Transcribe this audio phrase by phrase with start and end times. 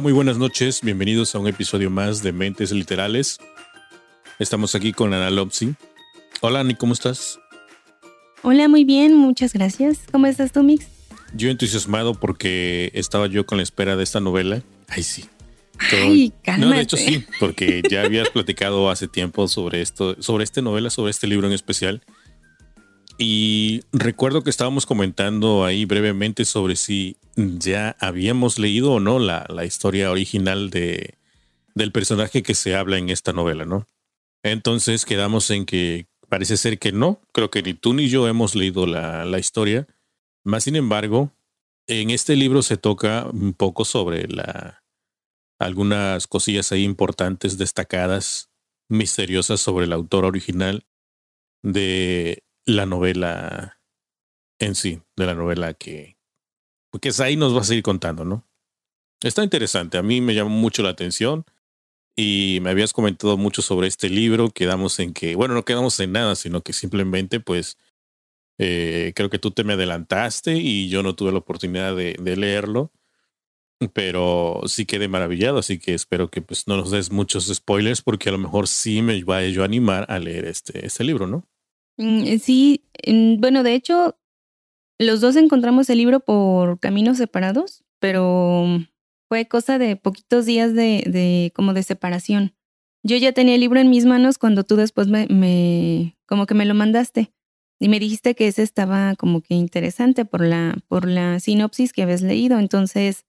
[0.00, 0.80] Hola, muy buenas noches.
[0.80, 3.36] Bienvenidos a un episodio más de Mentes Literales.
[4.38, 5.74] Estamos aquí con Ana Lopsi.
[6.40, 7.38] Hola, Ani, ¿cómo estás?
[8.40, 9.98] Hola, muy bien, muchas gracias.
[10.10, 10.86] ¿Cómo estás tú, Mix?
[11.34, 14.62] Yo entusiasmado porque estaba yo con la espera de esta novela.
[14.88, 15.26] Ay, sí.
[15.92, 16.70] Ay, cálmate.
[16.70, 20.88] No, de hecho sí, porque ya habías platicado hace tiempo sobre esto, sobre esta novela,
[20.88, 22.00] sobre este libro en especial.
[23.22, 29.44] Y recuerdo que estábamos comentando ahí brevemente sobre si ya habíamos leído o no la,
[29.50, 31.18] la historia original de,
[31.74, 33.86] del personaje que se habla en esta novela, ¿no?
[34.42, 37.20] Entonces quedamos en que parece ser que no.
[37.32, 39.86] Creo que ni tú ni yo hemos leído la, la historia.
[40.42, 41.30] Más sin embargo,
[41.88, 44.82] en este libro se toca un poco sobre la
[45.58, 48.48] algunas cosillas ahí importantes, destacadas,
[48.88, 50.86] misteriosas sobre el autor original
[51.62, 53.80] de la novela
[54.58, 56.16] en sí, de la novela que,
[57.00, 58.46] que ahí nos va a seguir contando, ¿no?
[59.22, 61.44] Está interesante, a mí me llamó mucho la atención
[62.16, 66.12] y me habías comentado mucho sobre este libro, quedamos en que, bueno, no quedamos en
[66.12, 67.78] nada, sino que simplemente pues
[68.58, 72.36] eh, creo que tú te me adelantaste y yo no tuve la oportunidad de, de,
[72.36, 72.92] leerlo,
[73.94, 78.28] pero sí quedé maravillado, así que espero que pues no nos des muchos spoilers porque
[78.28, 81.49] a lo mejor sí me vaya yo a animar a leer este, este libro, ¿no?
[82.00, 84.18] Mm, Sí, mm, bueno, de hecho,
[84.98, 88.66] los dos encontramos el libro por caminos separados, pero
[89.28, 92.54] fue cosa de poquitos días de, de como de separación.
[93.02, 96.54] Yo ya tenía el libro en mis manos cuando tú después me, me como que
[96.54, 97.32] me lo mandaste
[97.78, 102.02] y me dijiste que ese estaba como que interesante por la por la sinopsis que
[102.02, 102.58] habías leído.
[102.58, 103.24] Entonces,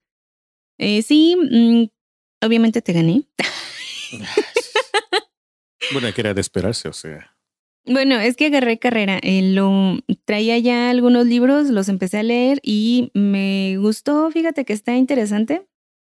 [0.78, 3.24] eh, sí, mm, obviamente te gané.
[5.94, 7.36] bueno, que era de esperarse, o sea.
[7.86, 9.20] Bueno, es que agarré carrera.
[9.24, 14.30] Eh, lo traía ya algunos libros, los empecé a leer y me gustó.
[14.32, 15.68] Fíjate que está interesante.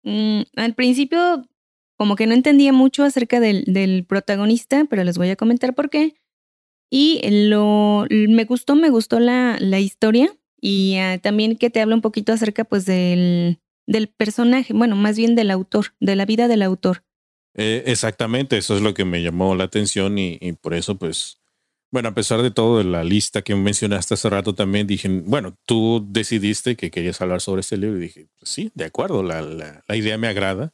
[0.04, 1.48] Mm, al principio,
[1.98, 5.90] como que no entendía mucho acerca del, del, protagonista, pero les voy a comentar por
[5.90, 6.16] qué.
[6.90, 11.96] Y lo me gustó, me gustó la, la historia y uh, también que te habla
[11.96, 16.48] un poquito acerca, pues, del, del personaje, bueno, más bien del autor, de la vida
[16.48, 17.04] del autor.
[17.56, 21.43] Eh, exactamente, eso es lo que me llamó la atención y, y por eso, pues,
[21.94, 25.56] bueno, a pesar de todo, de la lista que mencionaste hace rato también, dije, bueno,
[25.68, 29.42] tú decidiste que querías hablar sobre este libro y dije, pues sí, de acuerdo, la,
[29.44, 30.74] la, la idea me agrada.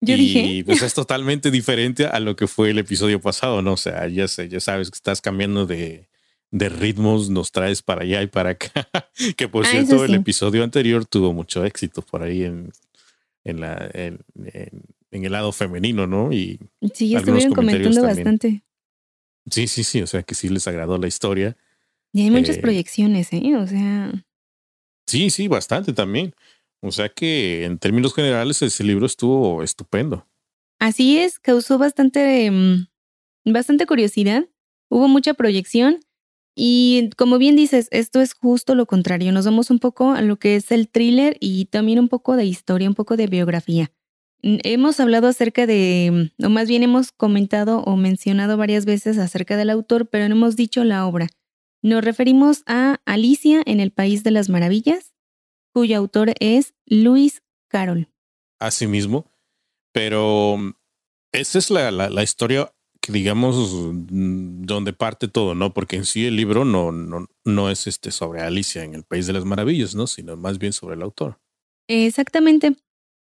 [0.00, 0.62] Yo y dije.
[0.64, 3.72] pues es totalmente diferente a lo que fue el episodio pasado, ¿no?
[3.72, 6.08] O sea, ya sé, ya sabes que estás cambiando de,
[6.52, 8.70] de ritmos, nos traes para allá y para acá.
[9.36, 10.16] que por Ah, cierto, eso el sí.
[10.16, 12.70] episodio anterior tuvo mucho éxito por ahí en,
[13.42, 16.32] en, la, en, en, en el lado femenino, ¿no?
[16.32, 16.60] Y
[16.94, 18.16] Sí, estuvieron comentando también.
[18.16, 18.62] bastante.
[19.50, 21.56] Sí, sí, sí, o sea que sí les agradó la historia.
[22.12, 23.56] Y hay muchas Eh, proyecciones, ¿eh?
[23.56, 24.12] O sea,
[25.06, 26.34] Sí, sí, bastante también.
[26.82, 30.26] O sea que en términos generales ese libro estuvo estupendo.
[30.78, 32.86] así es, causó bastante, mm,
[33.52, 34.46] bastante curiosidad.
[34.90, 36.00] Hubo mucha proyección.
[36.54, 39.30] Y como bien dices, esto es justo lo contrario.
[39.32, 42.44] Nos vamos un poco a lo que es el thriller y también un poco de
[42.46, 43.92] historia, un poco de biografía.
[44.42, 49.70] Hemos hablado acerca de, o más bien hemos comentado o mencionado varias veces acerca del
[49.70, 51.28] autor, pero no hemos dicho la obra.
[51.82, 55.14] Nos referimos a Alicia en el País de las Maravillas,
[55.72, 58.08] cuyo autor es Lewis Carroll.
[58.58, 59.30] Así mismo.
[59.92, 60.72] Pero mm,
[61.32, 62.70] esa es la, la, la historia
[63.06, 63.56] que digamos
[64.10, 65.72] mm, donde parte todo, ¿no?
[65.72, 69.26] Porque en sí el libro no, no, no es este sobre Alicia en el País
[69.26, 70.06] de las Maravillas, ¿no?
[70.06, 71.38] Sino más bien sobre el autor.
[71.88, 72.76] Exactamente.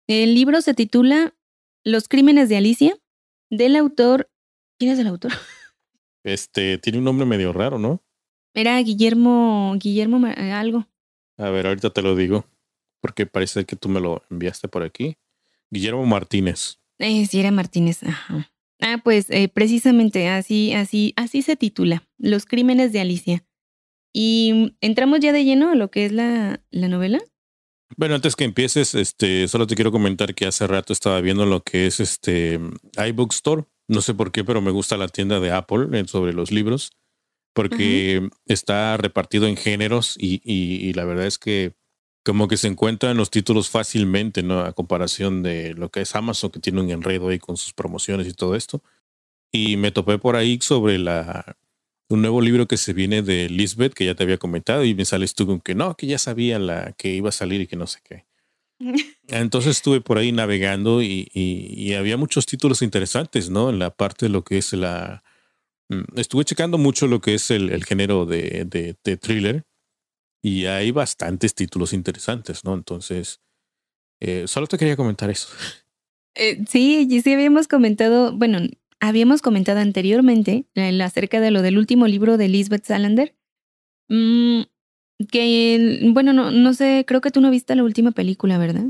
[0.07, 1.35] El libro se titula
[1.83, 2.97] Los crímenes de Alicia,
[3.51, 4.31] del autor.
[4.79, 5.33] ¿Quién es el autor?
[6.25, 8.03] Este tiene un nombre medio raro, ¿no?
[8.55, 10.87] Era Guillermo, Guillermo eh, algo.
[11.37, 12.47] A ver, ahorita te lo digo.
[13.01, 15.19] Porque parece que tú me lo enviaste por aquí.
[15.71, 16.81] Guillermo Martínez.
[16.99, 18.03] Eh, sí, era Martínez.
[18.03, 18.51] Ajá.
[18.81, 23.45] Ah, pues eh, precisamente así, así, así se titula, Los crímenes de Alicia.
[24.13, 27.21] Y entramos ya de lleno a lo que es la, la novela.
[27.97, 31.63] Bueno, antes que empieces, este, solo te quiero comentar que hace rato estaba viendo lo
[31.63, 32.59] que es este
[32.97, 33.65] iBookstore.
[33.89, 36.93] No sé por qué, pero me gusta la tienda de Apple eh, sobre los libros,
[37.53, 38.31] porque uh -huh.
[38.47, 41.75] está repartido en géneros y, y, y, la verdad es que
[42.25, 44.61] como que se encuentran los títulos fácilmente, ¿no?
[44.61, 48.27] A comparación de lo que es Amazon, que tiene un enredo ahí con sus promociones
[48.27, 48.83] y todo esto.
[49.53, 51.57] Y me topé por ahí sobre la,
[52.09, 55.05] un nuevo libro que se viene de Lisbeth, que ya te había comentado, y me
[55.05, 57.77] sales tú con que no, que ya sabía la que iba a salir y que
[57.77, 58.27] no sé qué.
[59.29, 63.71] Entonces estuve por ahí navegando y, y, y, había muchos títulos interesantes, ¿no?
[63.71, 65.23] En la parte de lo que es la...
[65.89, 69.65] mm, Estuve checando mucho lo que es el, el género de, de, de, thriller
[70.43, 72.75] y hay bastantes títulos interesantes, ¿no?
[72.75, 73.41] Entonces,
[74.21, 75.49] Eh, solo te quería comentar eso.
[76.37, 78.59] Eh, sí, sí habíamos comentado, bueno,
[79.01, 80.67] habíamos comentado anteriormente
[81.03, 83.35] acerca de lo del último libro de Lisbeth Salander.
[84.09, 84.63] Mm,
[85.31, 88.87] que, bueno, no, no sé, creo que tú no viste la última película, ¿verdad?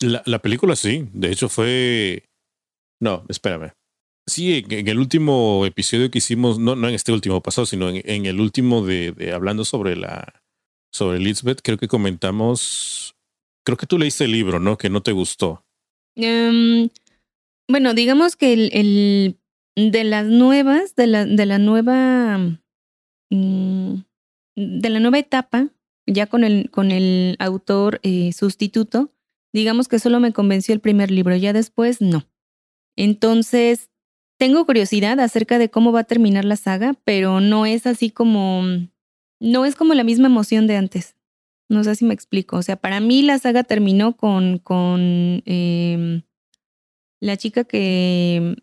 [0.00, 2.24] La, la película sí, de hecho fue...
[3.00, 3.72] No, espérame.
[4.30, 8.26] Sí, en, el último episodio que hicimos, no, no en este último pasado, sino en,
[8.26, 10.40] el último de, hablando sobre la
[10.92, 13.16] sobre Elizabeth, creo que comentamos,
[13.64, 14.78] creo que tú leíste el libro, ¿no?
[14.78, 15.64] Que no te gustó.
[16.16, 16.88] Em,
[17.70, 22.38] bueno, digamos que el, el, de las nuevas, de la, de la nueva,
[23.30, 23.94] mm,
[24.56, 25.68] de la nueva etapa,
[26.06, 29.12] ya con el, con el autor eh, sustituto,
[29.52, 32.26] digamos que solo me convenció el primer libro, ya después no.
[32.96, 33.90] Entonces,
[34.38, 38.62] tengo curiosidad acerca de cómo va a terminar la saga, pero no es así como,
[39.40, 41.16] no es como la misma emoción de antes.
[41.68, 42.56] No sé si me explico.
[42.56, 46.22] O sea, para mí la saga terminó con, con em,
[47.20, 48.56] la chica que,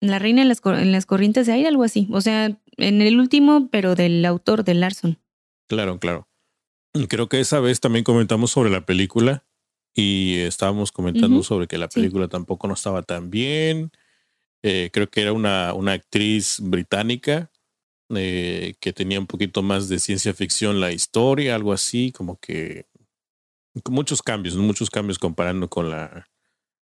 [0.00, 2.08] la reina en las, en las corrientes de aire, algo así.
[2.10, 5.18] O sea, en el último, pero del autor, de Larson.
[5.68, 6.28] Claro, claro.
[7.08, 9.44] Creo que esa vez también comentamos sobre la película
[9.94, 13.90] y estábamos comentando sobre que la película tampoco no estaba tan bien.
[14.62, 17.50] Eh, creo que era una, una actriz británica
[18.14, 22.86] eh, que tenía un poquito más de ciencia ficción la historia, algo así, como que
[23.84, 26.26] con muchos cambios, muchos cambios comparando con la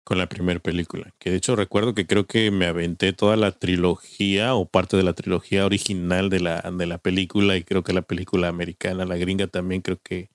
[0.10, 1.14] con la primera película.
[1.20, 5.04] Que de hecho recuerdo que creo que me aventé toda la trilogía o parte de
[5.04, 9.18] la trilogía original de la, de la película y creo que la película americana, la
[9.18, 10.32] gringa también creo que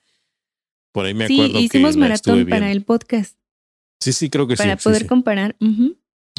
[0.93, 1.59] por ahí me acuerdo.
[1.59, 3.37] Sí, hicimos maratón para el podcast.
[3.99, 4.63] Sí, sí, creo que sí.
[4.63, 5.57] Para poder comparar.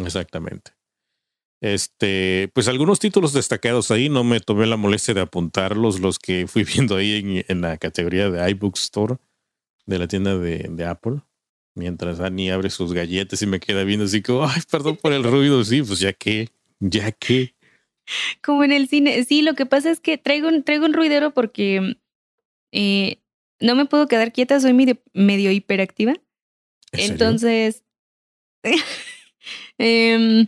[0.02, 0.72] Exactamente.
[1.60, 6.48] Este, pues algunos títulos destacados ahí, no me tomé la molestia de apuntarlos, los que
[6.48, 9.18] fui viendo ahí en, en la categoría de iBook Store
[9.86, 11.20] de la tienda de, de, Apple.
[11.76, 15.24] Mientras Annie abre sus galletas y me queda viendo así como, ay, perdón por el
[15.32, 16.50] ruido, sí, pues ya que,
[16.80, 17.54] ya que.
[18.42, 21.34] Como en el cine, sí, lo que pasa es que traigo un, traigo un ruidero
[21.34, 21.98] porque
[22.72, 23.20] eh,
[23.60, 26.14] no me puedo quedar quieta, soy medio, medio hiperactiva.
[26.94, 27.84] Entonces,
[29.78, 30.48] eh,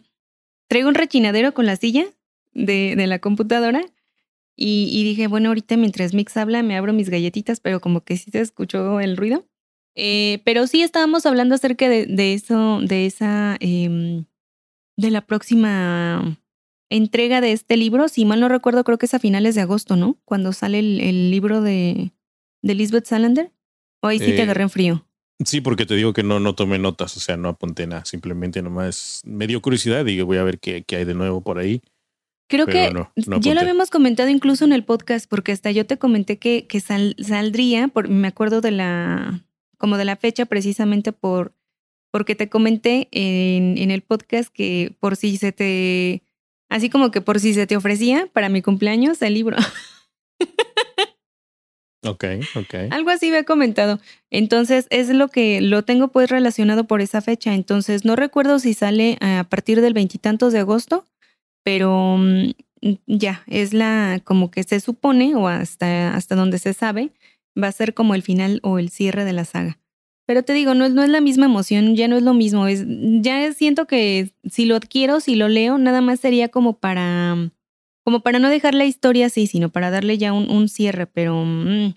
[0.68, 2.06] traigo un rechinadero con la silla
[2.54, 3.84] de, de la computadora
[4.56, 8.18] y, y, dije, bueno, ahorita mientras Mix habla me abro mis galletitas, pero como que
[8.18, 9.46] sí se escuchó el ruido.
[10.00, 14.24] Eh, pero sí estábamos hablando acerca de, de eso, de esa, eh,
[14.96, 16.38] de la próxima
[16.90, 18.08] entrega de este libro.
[18.08, 20.18] Si mal no recuerdo, creo que es a finales de agosto, ¿no?
[20.24, 22.12] Cuando sale el, el libro de,
[22.62, 23.52] de Lisbeth Salander?
[24.02, 25.08] ¿O ahí sí te eh, agarré en frío?
[25.44, 28.62] Sí, porque te digo que no, no tomé notas, o sea, no apunté nada, simplemente
[28.62, 31.82] nomás me dio curiosidad y voy a ver qué, qué hay de nuevo por ahí.
[32.50, 36.38] Creo que ya lo habíamos comentado incluso en el podcast, porque hasta yo te comenté
[36.38, 39.44] que, que saldría, por, me acuerdo de la,
[39.78, 41.54] como de la fecha precisamente por,
[42.12, 46.24] porque te comenté en, en el podcast que por si se te,
[46.70, 49.58] así como que por si se te ofrecía para mi cumpleaños el libro.
[52.06, 52.24] Ok,
[52.56, 52.92] ok.
[52.92, 54.00] Algo así me ha comentado.
[54.30, 57.54] Entonces, es lo que lo tengo pues relacionado por esa fecha.
[57.54, 61.06] Entonces, no recuerdo si sale a partir del veintitantos de agosto,
[61.64, 62.52] pero mm,
[63.08, 67.10] ya, es la, como que se supone, o hasta, hasta donde se sabe,
[67.62, 69.80] va a ser como el final o el cierre de la saga.
[70.26, 72.68] Pero te digo, no es, no es la misma emoción, ya no es lo mismo.
[72.68, 77.52] Es, ya siento que si lo adquiero, si lo leo, nada más sería como para
[78.04, 81.44] como para no dejar la historia así, sino para darle ya un, un cierre, pero
[81.44, 81.94] mm,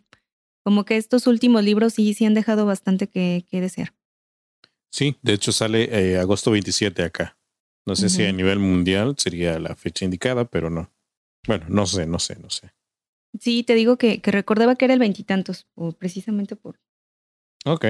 [0.64, 3.94] como que estos últimos libros sí, sí han dejado bastante que, que desear.
[4.90, 7.38] Sí, de hecho sale eh, agosto 27 acá.
[7.86, 10.92] No sé si a nivel mundial sería la fecha indicada, pero no.
[11.46, 12.72] Bueno, no sé, no sé, no sé.
[13.38, 16.80] Sí, te digo que, que recordaba que era el veintitantos, o precisamente por.
[17.64, 17.86] Ok.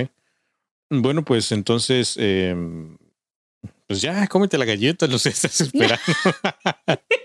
[0.91, 2.55] Bueno, pues entonces, eh,
[3.87, 6.03] pues ya, cómete la galleta, no sé, estás esperando.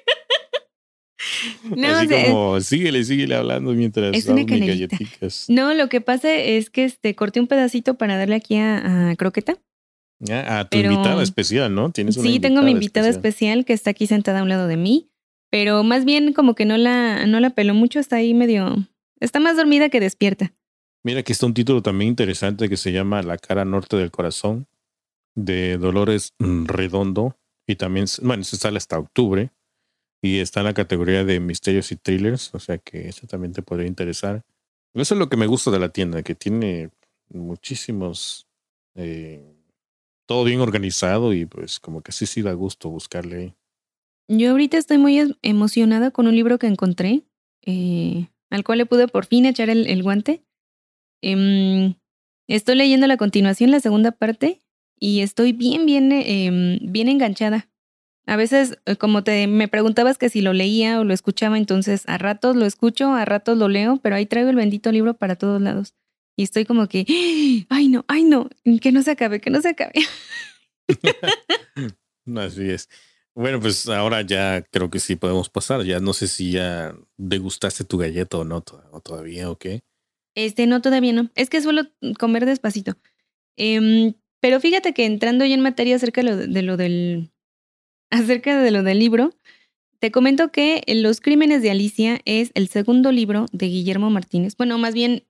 [1.75, 5.45] No, Así como, síguele, síguele hablando mientras es mis galletitas.
[5.49, 9.57] No, lo que pasa es que este, corté un pedacito para darle aquí a, Croqueta.
[10.29, 11.91] a tu invitada especial, ¿no?
[11.91, 13.65] ¿Tienes sí, tengo mi invitada especial.
[13.65, 15.09] que está aquí sentada a un lado de mí,
[15.55, 18.75] pero más bien como que no la, no la peló mucho, está ahí medio...
[19.21, 20.53] Está más dormida que despierta.
[21.01, 24.67] Mira, aquí está un título también interesante que se llama La cara norte del corazón,
[25.33, 29.53] de Dolores Redondo, y también, bueno, se sale hasta octubre
[30.21, 33.61] y está en la categoría de misterios y thrillers, o sea que eso también te
[33.61, 34.43] podría interesar.
[34.93, 36.89] Eso es lo que me gusta de la tienda, que tiene
[37.29, 38.45] muchísimos,
[38.95, 39.55] eh,
[40.25, 43.55] todo bien organizado y pues como que sí, sí da gusto buscarle ahí.
[44.27, 47.23] Yo ahorita estoy muy emocionada con un libro que encontré,
[47.63, 50.43] eh, al cual le pude por fin echar el, guante.
[51.21, 51.95] Em,
[52.47, 54.61] Estoy leyendo la continuación, la segunda parte,
[54.99, 57.67] y estoy bien, bien, em, bien enganchada.
[58.27, 62.03] A veces, eh, como te me preguntabas que si lo leía o lo escuchaba, entonces
[62.07, 65.35] a ratos lo escucho, a ratos lo leo, pero ahí traigo el bendito libro para
[65.35, 65.93] todos lados.
[66.37, 67.05] Y estoy como que,
[67.69, 68.49] ay no, ay no,
[68.81, 69.93] que no se acabe, que no se acabe.
[72.35, 72.89] Así es.
[73.35, 75.83] Bueno, pues ahora ya creo que sí podemos pasar.
[75.83, 79.83] Ya no sé si ya degustaste tu galleta o no, o todavía o qué.
[80.35, 81.29] Este, no, todavía no.
[81.35, 81.83] Es que suelo
[82.17, 82.97] comer despacito.
[83.57, 87.31] Em, pero fíjate que entrando ya en materia acerca de lo, de lo del
[88.09, 89.33] acerca de lo del libro,
[89.99, 94.55] te comento que Los Crímenes de Alicia es el segundo libro de Guillermo Martínez.
[94.55, 95.23] Bueno, más bien,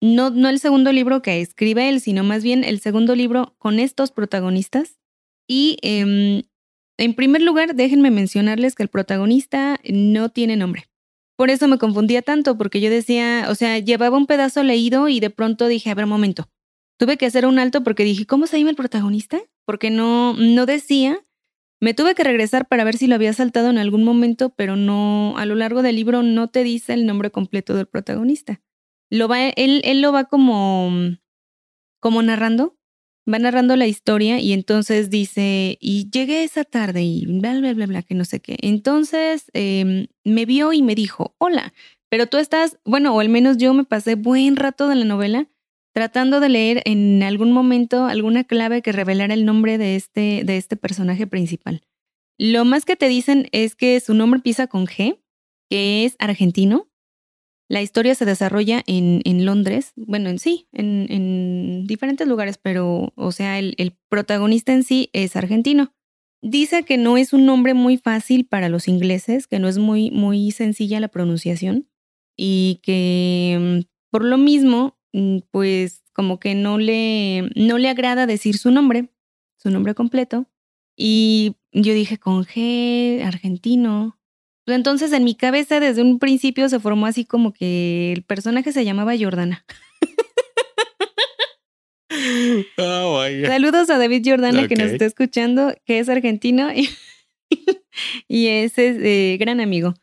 [0.00, 3.78] no, no el segundo libro que escribe él, sino más bien el segundo libro con
[3.78, 4.98] estos protagonistas.
[5.48, 6.42] Y em,
[7.02, 10.88] en primer lugar, déjenme mencionarles que el protagonista no tiene nombre.
[11.36, 15.18] Por eso me confundía tanto, porque yo decía, o sea, llevaba un pedazo leído y
[15.18, 16.48] de pronto dije, a ver, un momento.
[17.00, 19.40] Tuve que hacer un alto porque dije, ¿cómo se llama el protagonista?
[19.66, 21.18] Porque no, no decía.
[21.80, 25.36] Me tuve que regresar para ver si lo había saltado en algún momento, pero no,
[25.36, 28.62] a lo largo del libro no te dice el nombre completo del protagonista.
[29.10, 30.92] Lo va, él, él lo va como,
[31.98, 32.76] como narrando,
[33.30, 37.86] va narrando la historia y entonces dice, y llegué esa tarde y bla, bla, bla,
[37.86, 38.56] bla, que no sé qué.
[38.60, 41.72] Entonces em, me vio y me dijo, hola,
[42.08, 45.48] pero tú estás, bueno, o al menos yo me pasé buen rato de la novela
[45.94, 50.56] tratando de leer en algún momento alguna clave que revelara el nombre de este, de
[50.56, 51.82] este personaje principal.
[52.38, 55.20] Lo más que te dicen es que su nombre empieza con G,
[55.70, 56.88] que es argentino.
[57.72, 63.12] La historia se desarrolla en, en Londres, bueno, en sí, en, en, diferentes lugares, pero,
[63.14, 65.94] o sea, el, el protagonista en sí es argentino.
[66.42, 70.10] Dice que no es un nombre muy fácil para los ingleses, que no es muy,
[70.10, 71.88] muy sencilla la pronunciación
[72.36, 78.26] y que mm, por lo mismo Mm, pues como que no le, no le agrada
[78.26, 79.10] decir su nombre,
[79.56, 80.46] su nombre completo.
[80.96, 84.18] Y yo dije, con G, argentino.
[84.66, 88.84] Entonces en mi cabeza desde un principio se formó así como que el personaje se
[88.84, 89.64] llamaba Jordana.
[92.76, 96.88] Oh, Saludos a David Jordana que nos está escuchando, que es argentino y,
[98.28, 99.94] y es, eh, gran amigo.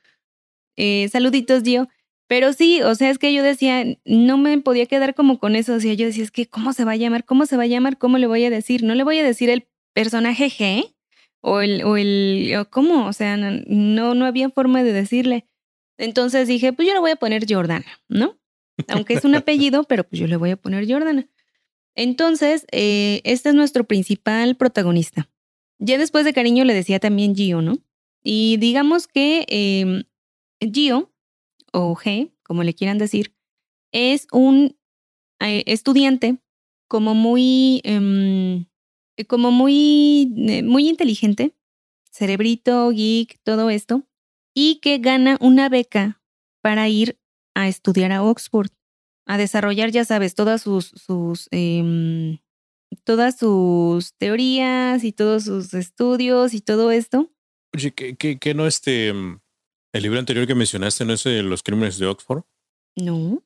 [0.75, 1.87] Eh, saluditos, Dio.
[2.27, 5.75] Pero sí, o sea, es que yo decía, no me podía quedar como con eso.
[5.75, 7.25] O sea, yo decía, es que, ¿cómo se va a llamar?
[7.25, 7.97] ¿Cómo se va a llamar?
[7.97, 8.83] ¿Cómo le voy a decir?
[8.83, 10.95] No le voy a decir el personaje G
[11.41, 13.07] o el, o el, ¿cómo?
[13.07, 15.45] O sea, no, no había forma de decirle.
[15.97, 18.37] Entonces dije, pues yo le voy a poner Jordana, ¿no?
[18.87, 21.27] Aunque es un apellido, pero pues yo le voy a poner Jordana.
[21.95, 25.29] Entonces, eh, este es nuestro principal protagonista.
[25.79, 27.79] Ya después de cariño le decía también Gio, ¿no?
[28.23, 30.03] Y digamos que eh,
[30.61, 31.11] Gio
[31.73, 33.35] o G, como le quieran decir,
[33.91, 34.77] es un
[35.39, 36.39] eh, estudiante
[36.87, 38.65] como muy, em,
[39.27, 41.53] como muy, eh, muy inteligente,
[42.11, 44.03] cerebrito, geek, todo esto,
[44.53, 46.21] y que gana una beca
[46.61, 47.17] para ir
[47.55, 48.71] a estudiar a Oxford,
[49.25, 52.39] a desarrollar, ya sabes, todas sus, sus em,
[53.03, 57.31] todas sus teorías y todos sus estudios y todo esto.
[57.75, 59.39] Oye, que, que no este, em,
[59.91, 62.43] ¿El libro anterior que mencionaste no es de Los Crímenes de Oxford?
[62.95, 63.43] No.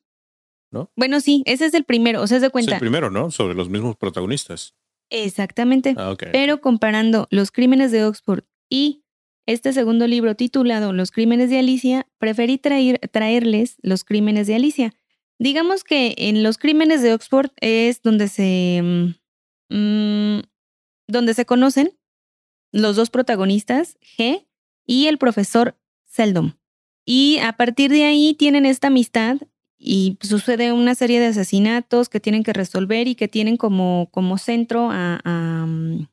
[0.70, 0.90] ¿No?
[0.96, 2.72] Bueno, sí, ese es el primero, o sea, se cuenta.
[2.72, 3.30] Es el primero, ¿no?
[3.30, 4.74] Sobre los mismos protagonistas.
[5.14, 5.94] Exactamente.
[5.96, 9.04] Ah, Pero comparando Los Crímenes de Oxford y
[9.46, 14.92] este segundo libro titulado Los Crímenes de Alicia, preferí traer, traerles Los Crímenes de Alicia.
[15.38, 18.80] Digamos que en Los Crímenes de Oxford es donde se.
[18.82, 20.42] Mm, mm,
[21.06, 21.96] donde se conocen
[22.72, 24.46] los dos protagonistas, G
[24.86, 26.54] y el profesor Seldom.
[27.04, 29.36] Y a partir de ahí tienen esta amistad
[29.86, 34.38] y sucede una serie de asesinatos que tienen que resolver y que tienen como, como
[34.38, 36.06] centro a, mm,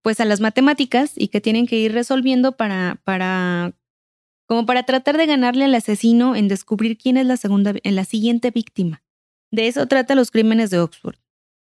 [0.00, 3.74] pues a las matemáticas y que tienen que ir resolviendo para, para
[4.46, 8.06] como para tratar de ganarle al asesino en descubrir quién es la segunda, en la
[8.06, 9.02] siguiente víctima.
[9.50, 11.16] De eso trata los crímenes de Oxford.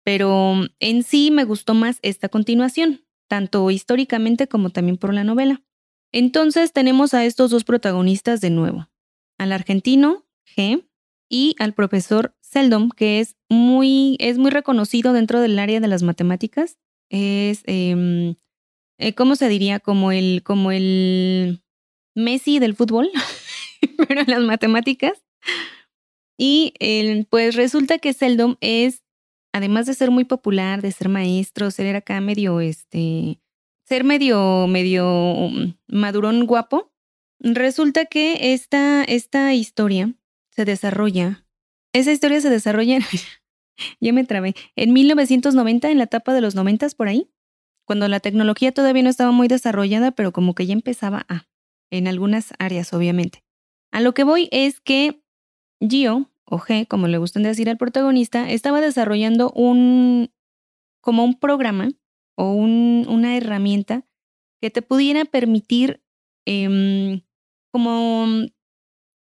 [0.03, 5.23] Pero mm, en sí me gustó más esta continuación, tanto históricamente como también por la
[5.23, 5.63] novela.
[6.11, 8.89] Entonces tenemos a estos dos protagonistas de nuevo,
[9.39, 10.23] al argentino
[10.55, 10.83] G
[11.31, 16.03] y al profesor Seldom, que es muy, es muy reconocido dentro del área de las
[16.03, 16.77] matemáticas.
[17.09, 18.35] Es, em,
[18.99, 19.79] eh, ¿cómo se diría?
[19.79, 21.63] Como el, como el
[22.15, 23.09] Messi del fútbol,
[24.09, 25.23] pero en las matemáticas.
[26.37, 26.73] Y
[27.29, 29.01] pues resulta que Seldom es,
[29.53, 33.39] además de ser muy popular, de ser maestro, ser acá medio, este,
[33.85, 35.05] ser medio, medio
[35.49, 36.91] mm, madurón guapo,
[37.39, 40.13] resulta que esta, esta historia
[40.61, 41.43] se desarrolla,
[41.91, 42.99] esa historia se desarrolla
[43.99, 44.53] ya me trabé.
[44.75, 47.31] En 1990, en la etapa de los 90 por ahí,
[47.87, 51.47] cuando la tecnología todavía no estaba muy desarrollada, pero como que ya empezaba a,
[51.89, 53.43] en algunas áreas, obviamente.
[53.91, 55.23] A lo que voy es que
[55.81, 60.31] Gio, o G, como le gustan decir al protagonista, estaba desarrollando un,
[61.01, 61.89] como un programa
[62.37, 64.05] o una herramienta
[64.61, 66.03] que te pudiera permitir
[66.45, 67.21] em,
[67.71, 68.45] como,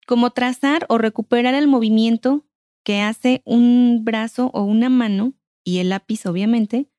[0.10, 2.44] como trazar o recuperar el movimiento
[2.84, 6.90] que hace un brazo o una mano, y el lápiz obviamente,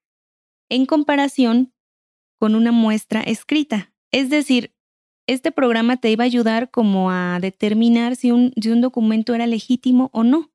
[0.69, 1.75] en comparación
[2.39, 3.93] con una muestra escrita.
[4.13, 4.77] Es decir,
[5.27, 9.49] este programa te iba a ayudar como a determinar si un, si un documento era
[9.49, 10.53] legítimo o no,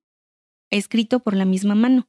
[0.71, 2.07] escrito por la misma mano.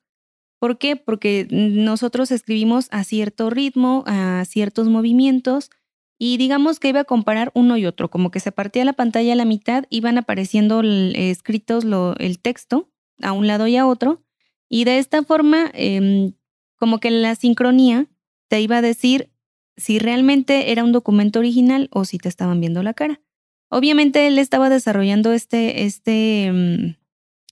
[0.60, 0.94] ¿Por qué?
[0.94, 5.70] Porque nosotros escribimos a cierto ritmo, a ciertos movimientos,
[6.18, 9.32] y digamos que iba a comparar uno y otro, como que se partía la pantalla
[9.34, 11.84] a la mitad, iban apareciendo escritos
[12.18, 12.90] el texto
[13.22, 14.22] a un lado y a otro,
[14.68, 16.32] y de esta forma, em,
[16.76, 18.06] como que la sincronía
[18.48, 19.30] te iba a decir
[19.76, 23.20] si realmente era un documento original o si te estaban viendo la cara.
[23.68, 26.96] Obviamente él estaba desarrollando este, este, em,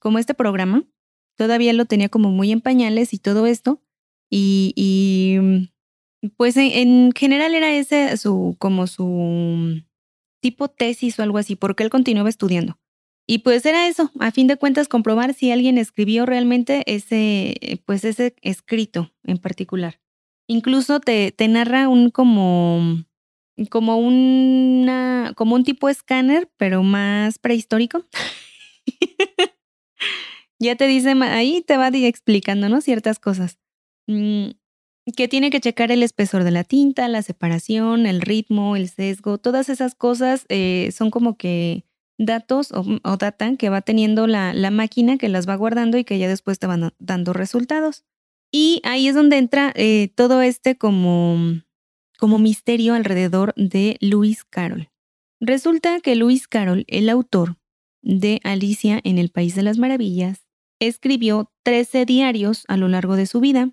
[0.01, 0.85] como este programa,
[1.37, 3.83] todavía lo tenía como muy en pañales y todo esto,
[4.31, 5.59] y,
[6.31, 9.83] pues en, general era ese su, como su
[10.41, 12.79] tipo tesis o algo así, porque él continuaba estudiando.
[13.27, 18.05] Y pues era eso, a fin de cuentas comprobar si alguien escribió realmente ese, pues
[18.05, 20.01] ese escrito en particular.
[20.47, 23.05] Incluso te, narra un como,
[23.71, 28.05] como una, como un tipo escáner, pero más prehistórico.
[30.59, 32.83] ya te dice, ahí te va explicando, ¿no?
[32.83, 33.59] Ciertas cosas.
[35.07, 38.89] Mm, que tiene que checar el espesor de la tinta, la separación, el ritmo, el
[38.89, 41.85] sesgo, todas esas cosas eh, son como que
[42.19, 46.19] datos o, data que va teniendo la, la, máquina que las va guardando y que
[46.19, 48.05] ya después te van dando resultados.
[48.53, 51.37] Y ahí es donde entra eh, todo este como,
[52.19, 54.91] como misterio alrededor de Lewis Carroll.
[55.41, 57.57] Resulta que Lewis Carroll, el autor
[58.03, 60.47] de Alicia en el País de las Maravillas,
[60.81, 63.73] escribió 13 diarios a lo largo de su vida,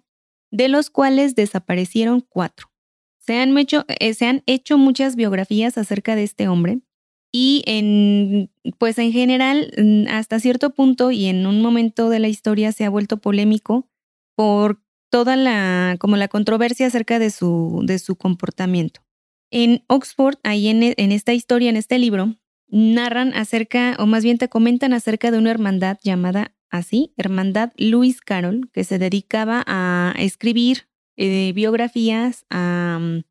[0.51, 2.71] de los cuales desaparecieron cuatro.
[3.19, 6.81] Se han, hecho, eh, se han hecho muchas biografías acerca de este hombre,
[7.31, 12.27] y en, pues en general, mm, hasta cierto punto y en un momento de la
[12.27, 13.87] historia se ha vuelto polémico
[14.35, 19.01] por toda la, como la controversia acerca de su, de su comportamiento.
[19.49, 22.35] En Oxford, ahí en, en esta historia, en este libro,
[22.67, 28.21] narran acerca, o más bien te comentan acerca de una hermandad llamada así, Hermandad Louis
[28.21, 33.21] Carroll, que se dedicaba a escribir eh, biografías, a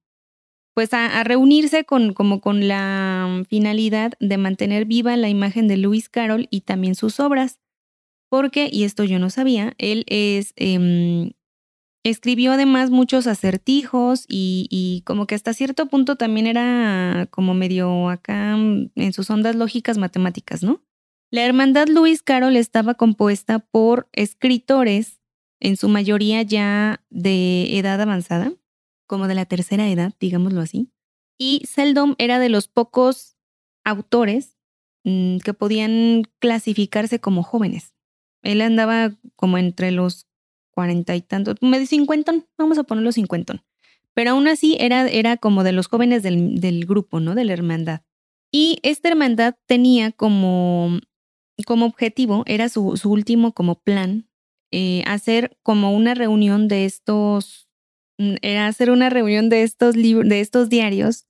[0.74, 6.09] pues a, reunirse con, como con la finalidad de mantener viva la imagen de Lewis
[6.09, 7.59] Carroll y también sus obras.
[8.31, 11.33] Porque, y esto yo no sabía, él es, em,
[12.05, 18.09] escribió además muchos acertijos y, y, como que hasta cierto punto también era como medio
[18.09, 20.81] acá mm, en sus ondas lógicas matemáticas, ¿no?
[21.33, 25.21] La hermandad Lewis Carroll estaba compuesta por escritores,
[25.61, 28.53] en su mayoría ya de edad avanzada,
[29.07, 30.90] como de la tercera edad, digámoslo así.
[31.38, 33.37] Y Seldom era de los pocos
[33.85, 34.57] autores
[35.05, 37.95] mm, que podían clasificarse como jóvenes.
[38.43, 40.27] Él andaba como entre los
[40.73, 43.62] cuarenta y tantos, medio cincuentón, vamos a ponerlo cincuentón.
[44.14, 47.35] Pero aún así era, era como de los jóvenes del, grupo, ¿no?
[47.35, 48.03] De la hermandad.
[48.51, 50.99] Y esta hermandad tenía como,
[51.64, 54.29] como objetivo, era su, su último como plan,
[54.73, 57.70] eh, hacer como una reunión de estos
[58.20, 61.27] Mm, era hacer una reunión de estos, de estos diarios,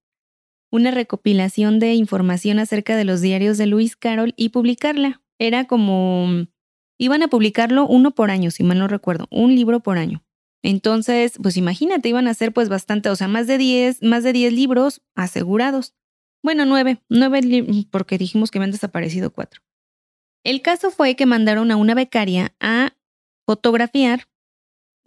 [0.73, 5.23] una recopilación de información acerca de los diarios de Luis Carroll y publicarla.
[5.38, 6.47] Era como,
[6.99, 10.25] iban a publicarlo uno por año, si mal no recuerdo, un libro por año.
[10.64, 14.33] Entonces, pues imagínate, iban a hacer pues bastante, o sea, más de 10, más de
[14.33, 15.95] 10 libros asegurados.
[16.43, 17.40] Bueno, nueve, nueve
[17.93, 19.61] porque dijimos que me han desaparecido cuatro.
[20.44, 22.94] El caso fue que mandaron a una becaria a
[23.46, 24.31] fotografiar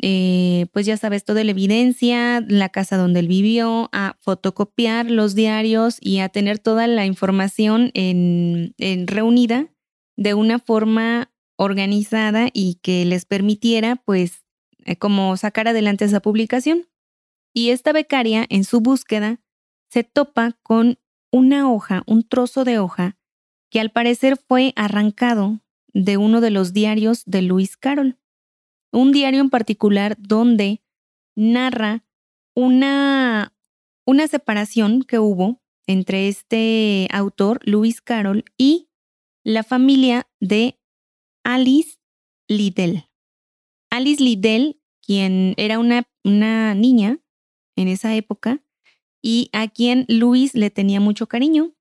[0.05, 5.33] eh, pues ya sabes, toda la evidencia, la casa donde él vivió, a fotocopiar los
[5.33, 8.73] diarios y a tener toda la información en,
[9.07, 9.69] reunida
[10.17, 14.43] de una forma organizada y que les permitiera, pues,
[14.83, 16.87] eh, como sacar adelante esa publicación.
[17.53, 19.39] Y esta becaria, en su búsqueda,
[19.89, 20.99] se topa con
[21.31, 23.15] una hoja, un trozo de hoja,
[23.73, 25.59] que al parecer fue arrancado
[25.93, 28.19] de uno de los diarios de Luis Carroll
[28.91, 30.83] un diario en particular donde
[31.35, 32.05] narra
[32.55, 33.53] una,
[34.05, 38.89] una separación que hubo entre este autor, Lewis Carroll, y
[39.43, 40.79] la familia de
[41.43, 41.97] Alice
[42.47, 43.09] Liddell.
[43.89, 47.19] Alice Liddell, quien era una, una niña
[47.75, 48.63] en esa época
[49.23, 51.73] y a quien Luis le tenía mucho cariño.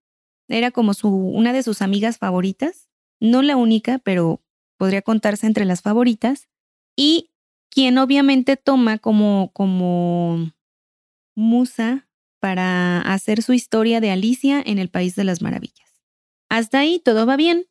[0.48, 2.88] Era como su, una de sus amigas favoritas,
[3.20, 4.42] no la única, pero
[4.76, 6.48] podría contarse entre las favoritas,
[6.96, 7.30] y
[7.70, 10.52] quien obviamente toma como, como
[11.34, 12.08] musa
[12.40, 16.02] para hacer su historia de Alicia en el País de las Maravillas.
[16.50, 17.66] Hasta ahí todo va bien.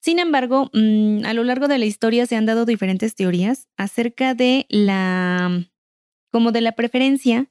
[0.00, 4.34] Sin embargo, mm, a lo largo de la historia se han dado diferentes teorías acerca
[4.34, 5.68] de la,
[6.32, 7.50] como de la preferencia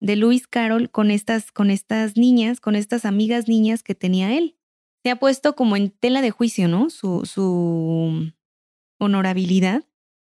[0.00, 4.56] de Luis Carroll con estas, con estas niñas, con estas amigas niñas que tenía él.
[5.02, 6.90] Se ha puesto como en tela de juicio, ¿no?
[6.90, 8.32] Su,
[8.98, 9.84] honorabilidad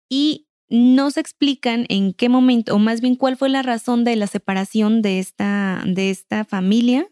[0.08, 4.16] y no se explican en qué momento, o más bien cuál fue la razón de
[4.16, 7.06] la separación de esta, de esta familia,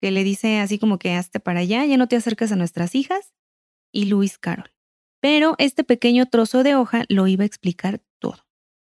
[0.00, 2.94] que le dice así como que hazte para allá, ya no te acercas a nuestras
[2.94, 3.34] hijas,
[3.92, 4.70] y Luis Carroll.
[5.20, 8.38] Pero este pequeño trozo de hoja lo iba a explicar todo.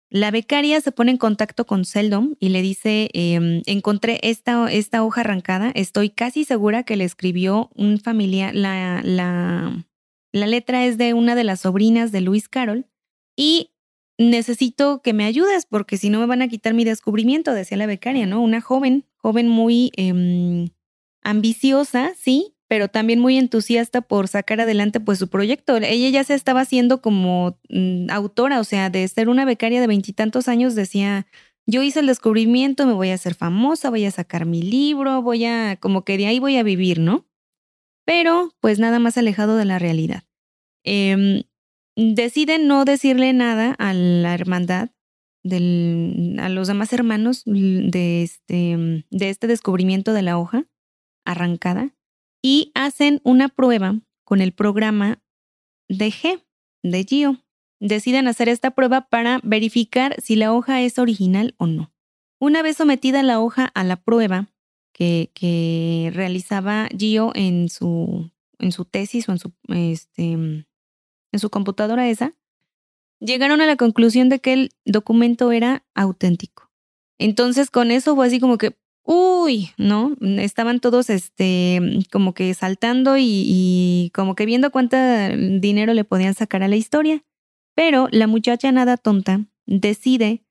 [0.09, 5.03] La becaria se pone en contacto con Seldom y le dice, em, encontré esta, esta
[5.03, 9.85] hoja arrancada, estoy casi segura que le escribió un familiar, la, la,
[10.31, 12.87] la letra es de una de las sobrinas de Luis Carroll
[13.35, 13.71] y
[14.17, 17.85] necesito que me ayudes porque si no me van a quitar mi descubrimiento, decía la
[17.85, 18.41] becaria, ¿no?
[18.41, 20.69] Una joven, joven muy em,
[21.23, 25.77] ambiciosa, sí, pero también muy entusiasta por sacar adelante pues su proyecto.
[25.77, 29.87] Ella ya se estaba haciendo como mm, autora, o sea, de ser una becaria de
[29.87, 31.27] veintitantos años, decía,
[31.67, 35.45] yo hice el descubrimiento, me voy a hacer famosa, voy a sacar mi libro, voy
[35.45, 37.25] a, como que de ahí voy a vivir, ¿no?
[38.05, 40.23] Pero pues nada más alejado de la realidad.
[40.83, 41.45] Eh,
[41.95, 44.89] decide no decirle nada a la hermandad,
[45.43, 50.65] del, a los demás hermanos de este, de este descubrimiento de la hoja
[51.23, 51.94] arrancada
[52.45, 55.19] y hacen una prueba con el programa
[55.89, 56.43] de G,
[56.83, 57.41] de Gio.
[57.79, 61.91] Deciden hacer esta prueba para verificar si la hoja es original o no.
[62.39, 64.45] Una vez sometida la hoja a la prueba
[64.93, 68.29] que, realizaba Gio en su,
[68.59, 70.67] en su tesis o en su, este, en
[71.39, 72.35] su computadora esa,
[73.19, 76.69] llegaron a la conclusión de que el documento era auténtico.
[77.17, 80.15] Entonces con eso fue así como que, uy, ¿no?
[80.21, 81.79] Estaban todos este,
[82.11, 87.23] como que saltando y, como que viendo cuánto dinero le podían sacar a la historia.
[87.75, 90.43] Pero la muchacha nada tonta decide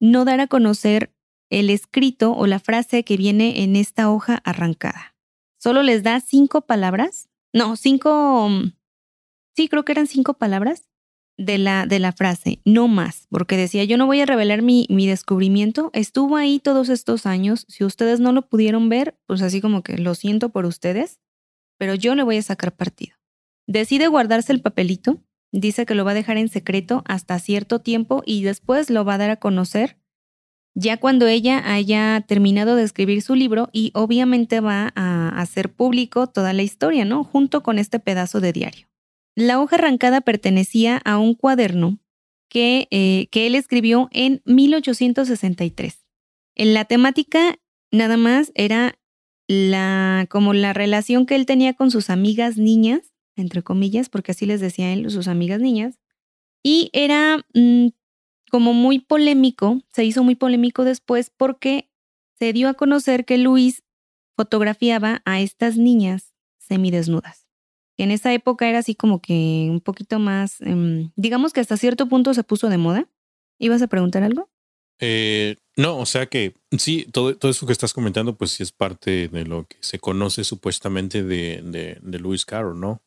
[0.00, 1.12] no dar a conocer
[1.50, 5.16] el escrito o la frase que viene en esta hoja arrancada.
[5.58, 8.48] Solo les da cinco palabras, no, cinco,
[9.56, 10.88] sí, creo que eran cinco palabras
[11.38, 14.86] de la, de la frase, no más, porque decía, yo no voy a revelar mi,
[14.90, 19.60] mi descubrimiento, estuvo ahí todos estos años, si ustedes no lo pudieron ver, pues así
[19.60, 21.20] como que lo siento por ustedes,
[21.78, 23.16] pero yo le voy a sacar partido.
[23.66, 25.22] Decide guardarse el papelito,
[25.52, 29.14] dice que lo va a dejar en secreto hasta cierto tiempo y después lo va
[29.14, 29.96] a dar a conocer
[30.78, 36.28] ya cuando ella haya terminado de escribir su libro y obviamente va a hacer público
[36.28, 37.24] toda la historia, ¿no?
[37.24, 38.86] Junto con este pedazo de diario.
[39.38, 42.00] La hoja arrancada pertenecía a un cuaderno
[42.48, 46.04] que, eh, que él escribió en 1863.
[46.56, 47.60] En la temática
[47.92, 48.98] nada más era
[49.46, 54.44] la, como la relación que él tenía con sus amigas niñas, entre comillas, porque así
[54.44, 56.00] les decía él, sus amigas niñas,
[56.64, 57.90] y era mm,
[58.50, 61.88] como muy polémico, se hizo muy polémico después porque
[62.40, 63.84] se dio a conocer que Luis
[64.34, 67.47] fotografiaba a estas niñas semidesnudas
[67.98, 72.08] en esa época era así como que un poquito más, em, digamos que hasta cierto
[72.08, 73.08] punto se puso de moda.
[73.58, 74.48] ¿Ibas a preguntar algo?
[75.00, 78.72] Eh, no, o sea que sí, todo, todo eso que estás comentando, pues sí es
[78.72, 83.02] parte de lo que se conoce supuestamente de, de, de Lewis Carroll, ¿no?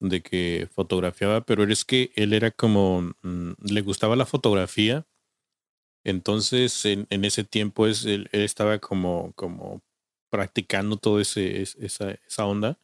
[0.00, 5.06] De que fotografiaba, pero es que él era como, mm, le gustaba la fotografía,
[6.04, 9.82] entonces en, ese tiempo es, él, estaba como, como
[10.30, 12.78] practicando toda esa, esa onda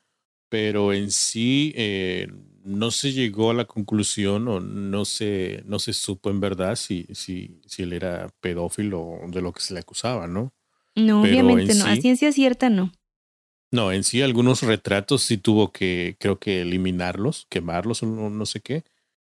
[0.52, 2.28] pero en sí eh,
[2.62, 7.06] no se llegó a la conclusión o no se, no se supo en verdad si,
[7.14, 10.52] si, si él era pedófilo de lo que se le acusaba, ¿no?
[10.94, 11.86] No, obviamente no.
[11.86, 12.92] a ciencia cierta no.
[13.70, 18.60] No, en sí algunos retratos sí tuvo que, creo que eliminarlos, quemarlos o no, sé
[18.60, 18.84] qué,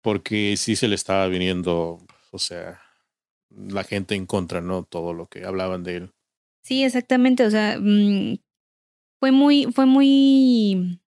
[0.01, 2.81] porque sí se le estaba viniendo, o sea,
[3.55, 4.83] la gente en contra, ¿no?
[4.83, 6.11] Todo lo que hablaban de él.
[6.61, 7.45] Sí, exactamente.
[7.45, 8.35] O sea, mm,
[9.21, 10.99] fue muy, fue muy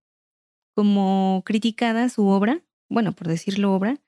[0.79, 4.01] como criticada su obra, bueno, por decirlo obra,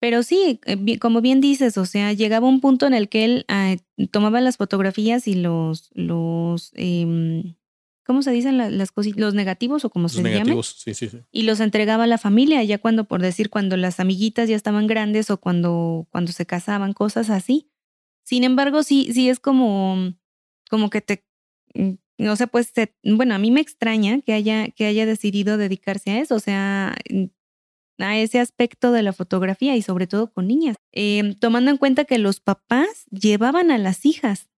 [0.00, 3.46] pero sí, eh, como bien dices, o sea, llegaba un punto en el que él
[3.48, 3.76] ah,
[4.10, 7.54] tomaba las fotografías y los, los, em,
[8.04, 9.18] ¿cómo se dicen las, cositas?
[9.18, 11.20] Los negativos o como se negativos, sí, sí, sí.
[11.32, 14.86] Y los entregaba a la familia, ya cuando, por decir, cuando las amiguitas ya estaban
[14.86, 17.70] grandes o cuando, cuando se casaban, cosas así.
[18.24, 20.12] Sin embargo, sí, sí es como,
[20.68, 21.24] como que te,
[22.18, 22.72] no mm, sé, pues,
[23.02, 26.94] bueno, a mí me extraña que haya, que haya decidido dedicarse a eso, o sea,
[27.98, 32.04] a ese aspecto de la fotografía y sobre todo con niñas, em, tomando en cuenta
[32.04, 34.48] que los papás llevaban a las hijas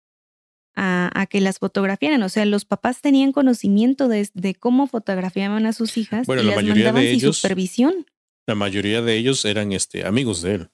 [0.76, 2.22] a, que las fotografiaran.
[2.22, 6.50] O sea, los papás tenían conocimiento de, cómo fotografiaban a sus hijas bueno, y la
[6.50, 8.06] las mayoría mandaban de sin ellos, supervisión.
[8.46, 10.70] La mayoría de ellos eran este, amigos de él.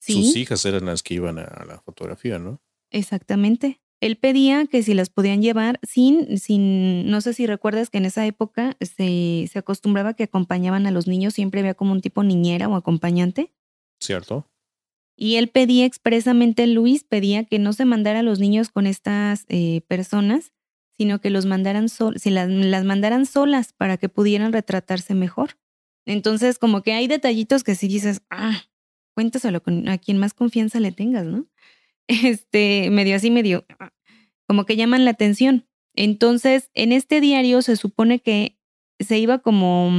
[0.00, 2.60] Sus hijas eran las que iban a, la fotografía, ¿no?
[2.90, 3.80] Exactamente.
[4.02, 8.04] Él pedía que si las podían llevar sin, sin, no sé si recuerdas que en
[8.04, 12.24] esa época se, se acostumbraba que acompañaban a los niños, siempre había como un tipo
[12.24, 13.52] niñera o acompañante.
[14.00, 14.50] Cierto.
[15.16, 19.44] Y él pedía expresamente, Luis pedía que no se mandara a los niños con estas
[19.48, 20.52] eh, personas,
[20.96, 25.58] sino que los mandaran sol si las, las, mandaran solas para que pudieran retratarse mejor.
[26.06, 28.62] Entonces, como que hay detallitos que si dices, ah,
[29.14, 31.46] cuéntaselo con, a quien más confianza le tengas, ¿no?
[32.24, 33.64] Este, medio así, medio,
[34.46, 35.66] como que llaman la atención.
[35.94, 38.58] Entonces, en este diario se supone que
[38.98, 39.90] se iba como,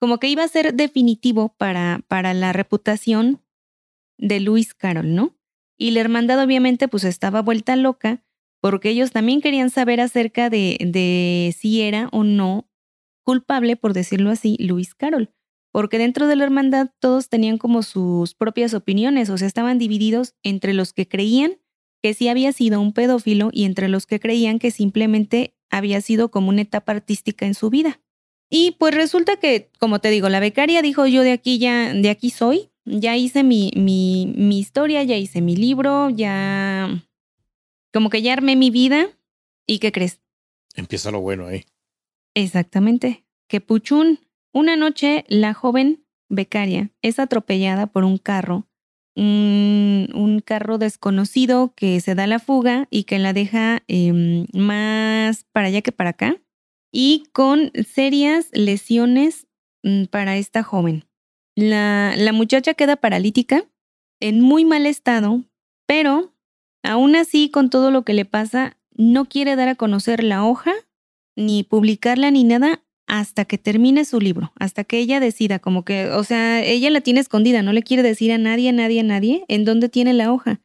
[0.00, 3.42] como que iba a ser definitivo para, para la reputación
[4.18, 5.36] de Luis Carol, ¿no?
[5.78, 8.24] Y la hermandad obviamente pues estaba vuelta loca
[8.60, 12.68] porque ellos también querían saber acerca de, de si era o no
[13.22, 15.30] culpable, por decirlo así, Luis Carol.
[15.76, 20.34] Porque dentro de la hermandad todos tenían como sus propias opiniones, o sea, estaban divididos
[20.42, 21.58] entre los que creían
[22.02, 26.30] que sí había sido un pedófilo y entre los que creían que simplemente había sido
[26.30, 28.00] como una etapa artística en su vida.
[28.48, 32.08] Y pues resulta que, como te digo, la becaria dijo yo de aquí ya, de
[32.08, 37.06] aquí soy, ya hice mi, mi, mi historia, ya hice mi libro, ya
[37.92, 39.10] como que ya armé mi vida.
[39.66, 40.22] ¿Y qué crees?
[40.74, 41.66] Empieza lo bueno ahí.
[42.32, 43.26] Exactamente.
[43.46, 44.20] Que Puchún,
[44.56, 48.66] una noche la joven becaria es atropellada por un carro,
[49.14, 55.66] un, carro desconocido que se da la fuga y que la deja em, más para
[55.66, 56.40] allá que para acá
[56.90, 59.46] y con serias lesiones
[59.82, 61.04] mm, para esta joven.
[61.54, 63.68] La, la muchacha queda paralítica,
[64.20, 65.42] en muy mal estado,
[65.86, 66.32] pero
[66.82, 70.72] aún así, con todo lo que le pasa, no quiere dar a conocer la hoja,
[71.36, 76.08] ni publicarla, ni nada, hasta que termine su libro, hasta que ella decida, como que,
[76.10, 79.04] o sea, ella la tiene escondida, no le quiere decir a nadie, a nadie, a
[79.04, 80.60] nadie, en dónde tiene la hoja.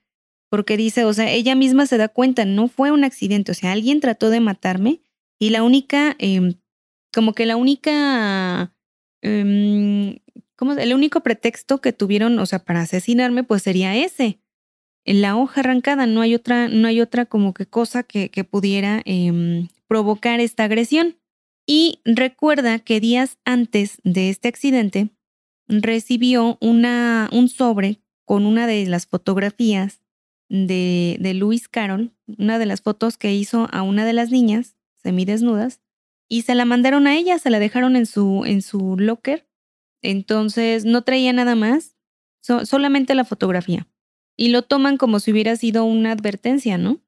[0.50, 3.72] Porque dice, o sea, ella misma se da cuenta, no fue un accidente, o sea,
[3.72, 5.02] alguien trató de matarme
[5.40, 6.56] y la única, em,
[7.14, 8.74] como que la única
[9.22, 10.18] em,
[10.78, 14.40] el único pretexto que tuvieron, o sea, para asesinarme, pues sería ese.
[15.06, 19.02] La hoja arrancada no hay otra, no hay otra como que cosa que, que pudiera
[19.06, 21.18] em, provocar esta agresión.
[21.66, 25.10] Y recuerda que días antes de este accidente
[25.68, 30.02] recibió una, un sobre con una de las fotografías
[30.50, 34.76] de, de Luis Carol, una de las fotos que hizo a una de las niñas
[34.96, 35.82] semidesnudas,
[36.28, 39.48] y se la mandaron a ella, se la dejaron en su, en su locker
[40.02, 41.96] entonces no traía nada más,
[42.42, 43.88] solamente la fotografía.
[44.36, 47.00] Y lo toman como si hubiera sido una advertencia, ¿no?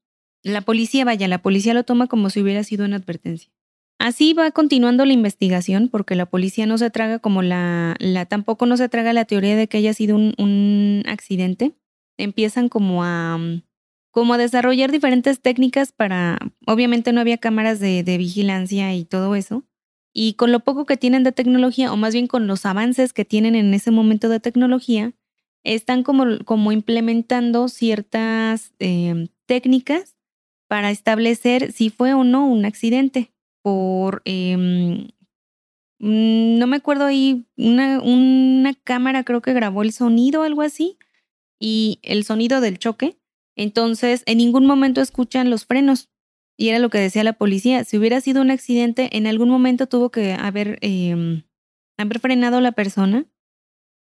[0.44, 3.52] La policía, vaya, la policía lo toma como si hubiera sido una advertencia.
[4.00, 8.66] Así va continuando la investigación, porque la policía no se traga como la, la tampoco
[8.66, 11.76] no se traga la teoría de que haya sido un, accidente.
[12.18, 13.40] Empiezan como a,
[14.12, 19.36] como a desarrollar diferentes técnicas para, obviamente no había cámaras de, de vigilancia y todo
[19.36, 19.66] eso,
[20.14, 23.26] y con lo poco que tienen de tecnología, o más bien con los avances que
[23.26, 25.14] tienen en ese momento de tecnología,
[25.64, 30.16] están como, como implementando ciertas em, técnicas
[30.68, 33.33] para establecer si fue o no un accidente.
[33.64, 35.08] Por, em,
[36.00, 40.62] mm, no me acuerdo ahí, una, una cámara creo que grabó el sonido o algo
[40.62, 40.98] así,
[41.60, 43.18] y el sonido del choque.
[43.56, 46.10] Entonces, en ningún momento escuchan los frenos.
[46.58, 49.88] Y era lo que decía la policía, si hubiera sido un accidente, en algún momento
[49.88, 51.44] tuvo que haber, eh,
[51.98, 53.26] haber frenado la persona,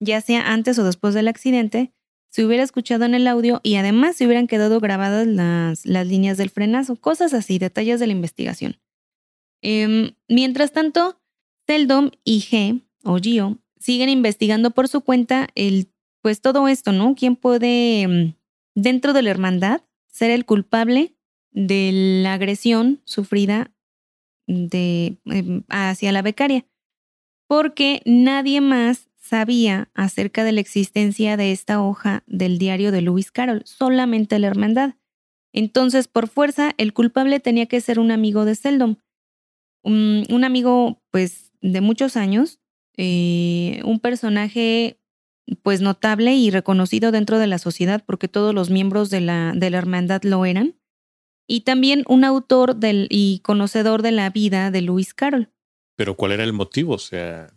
[0.02, 1.94] ya sea antes o después del accidente,
[2.32, 6.38] se hubiera escuchado en el audio y además se hubieran quedado grabadas las, las líneas
[6.38, 8.78] del frenazo, cosas así, detalles de la investigación.
[9.62, 11.20] Em, mientras tanto,
[11.68, 17.16] Seldom y G, o Gio, siguen investigando por su cuenta el, pues todo esto, ¿no?
[17.16, 18.34] ¿Quién puede, em,
[18.76, 21.16] dentro de la hermandad, ser el culpable
[21.52, 23.72] de la agresión sufrida
[24.48, 26.66] de, em, hacia la becaria,
[27.48, 33.32] porque nadie más sabía acerca de la existencia de esta hoja del diario de Lewis
[33.32, 34.96] Carroll, solamente la hermandad.
[35.54, 38.96] Entonces, por fuerza, el culpable tenía que ser un amigo de Seldom.
[39.84, 42.60] Un, amigo, pues, de muchos años,
[42.98, 45.00] eh, un personaje,
[45.64, 49.70] pues, notable y reconocido dentro de la sociedad, porque todos los miembros de la, de
[49.70, 50.76] la hermandad lo eran,
[51.48, 55.50] y también un autor del, y conocedor de la vida de Lewis Carroll.
[55.98, 56.94] Pero ¿cuál era el motivo?
[56.94, 57.48] O sea...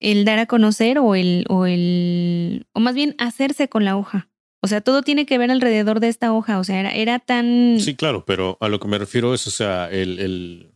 [0.00, 4.28] El dar a conocer o el, o el, o más bien hacerse con la hoja.
[4.62, 6.58] O sea, todo tiene que ver alrededor de esta hoja.
[6.58, 7.76] O sea, era, era tan.
[7.78, 10.75] Sí, claro, pero a lo que me refiero es, o sea, el, el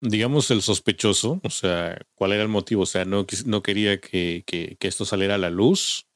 [0.00, 2.82] digamos, el sospechoso, o sea, ¿cuál era el motivo?
[2.82, 6.06] O sea, no, no quería que, que, esto saliera a la luz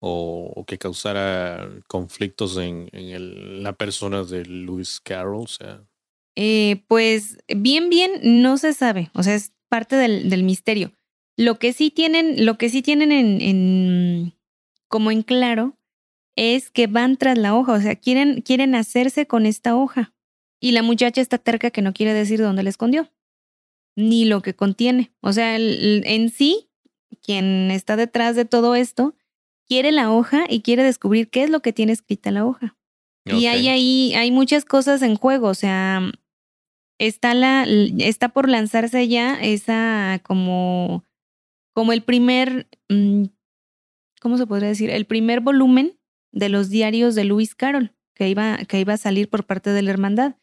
[0.00, 5.84] o, que causara conflictos en, en la persona de Lewis Carroll, o sea.
[6.34, 9.10] Eh, pues bien, bien, no se sabe.
[9.14, 10.92] O sea, es parte del, del misterio.
[11.36, 14.34] Lo que sí tienen, lo que sí tienen en, en
[14.88, 15.78] como en claro
[16.36, 20.14] es que van tras la hoja, o sea, quieren, quieren hacerse con esta hoja.
[20.62, 23.10] Y la muchacha está terca que no quiere decir dónde la escondió,
[23.96, 25.12] ni lo que contiene.
[25.20, 26.70] O sea, en sí,
[27.20, 29.16] quien está detrás de todo esto,
[29.66, 32.76] quiere la hoja y quiere descubrir qué es lo que tiene escrita la hoja.
[33.24, 36.00] Y ahí, ahí hay muchas cosas en juego, o sea,
[36.98, 37.64] está la,
[37.98, 41.04] está por lanzarse ya esa como,
[41.74, 43.24] como el primer, mm,
[44.20, 44.90] ¿cómo se podría decir?
[44.90, 45.98] El primer volumen
[46.32, 49.82] de los diarios de Luis Carroll, que iba, que iba a salir por parte de
[49.82, 50.36] la hermandad.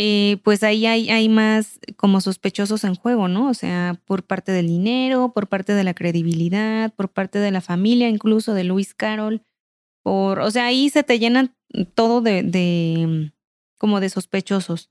[0.00, 3.48] Eh, pues ahí hay, hay más como sospechosos en juego, ¿no?
[3.48, 7.60] O sea, por parte del dinero, por parte de la credibilidad, por parte de la
[7.60, 9.42] familia, incluso de Luis Carroll.
[10.04, 11.52] Por, o sea, ahí se te llena
[11.96, 13.32] todo de, de
[13.76, 14.88] como de sospechosos.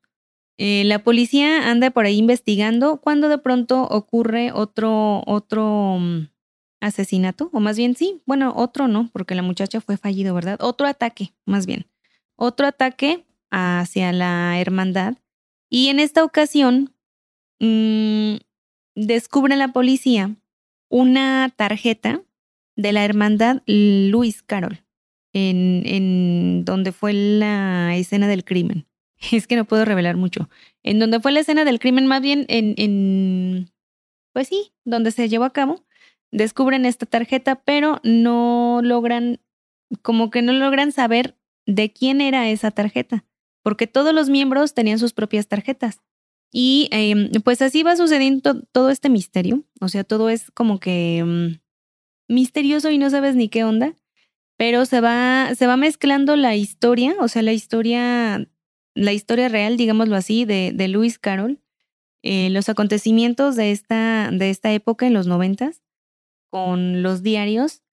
[0.57, 6.27] Eh, la policía anda por ahí investigando cuando de pronto ocurre otro, otro mm,
[6.81, 10.57] asesinato, o más bien sí, bueno, otro no, porque la muchacha fue fallido, ¿verdad?
[10.61, 11.87] Otro ataque, más bien.
[12.35, 15.17] Otro ataque hacia la hermandad.
[15.69, 16.93] Y en esta ocasión
[17.59, 18.35] mmm,
[18.95, 20.35] descubre la policía
[20.89, 22.21] una tarjeta
[22.75, 24.83] de la hermandad Luis Carol,
[25.33, 28.85] en, en donde fue la escena del crimen.
[29.31, 30.49] Es que no puedo revelar mucho.
[30.83, 33.71] En donde fue la escena del crimen, más bien en, en
[34.31, 35.83] pues sí, donde se llevó a cabo
[36.31, 39.39] descubren esta tarjeta, pero no logran,
[40.01, 43.25] como que no logran saber de quién era esa tarjeta,
[43.63, 46.01] porque todos los miembros tenían sus propias tarjetas.
[46.51, 51.23] Y em, pues así va sucediendo todo este misterio, o sea, todo es como que
[51.25, 53.95] mm, misterioso y no sabes ni qué onda,
[54.57, 58.47] pero se va, se va mezclando la historia, o sea, la historia,
[58.95, 61.59] la historia real, digámoslo así, de, de Lewis Carroll,
[62.23, 65.83] eh, los acontecimientos de esta, de esta época en los noventas,
[66.49, 67.83] con los diarios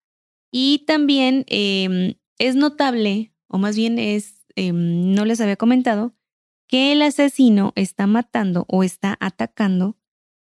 [0.50, 6.14] y también em, es notable, o más bien es, em, no les había comentado,
[6.68, 9.96] que el asesino está matando o está atacando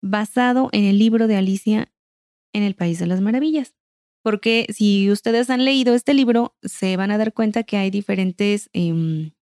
[0.03, 1.93] basado en el libro de Alicia
[2.53, 3.75] en el País de las Maravillas.
[4.23, 8.69] Porque si ustedes han leído este libro, se van a dar cuenta que hay diferentes,
[8.73, 9.33] em,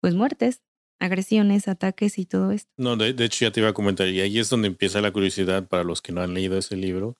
[0.00, 0.62] pues, muertes,
[0.98, 2.72] agresiones, ataques y todo esto.
[2.78, 5.12] No, de, de, hecho ya te iba a comentar, y ahí es donde empieza la
[5.12, 7.16] curiosidad para los que no han leído ese libro,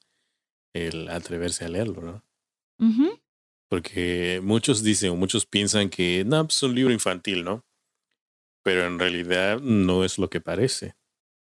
[0.73, 2.23] el atreverse a leerlo, ¿no?
[3.69, 7.65] Porque muchos dicen o muchos piensan que no, pues, es un libro infantil, ¿no?
[8.63, 10.95] Pero en realidad no es lo que parece.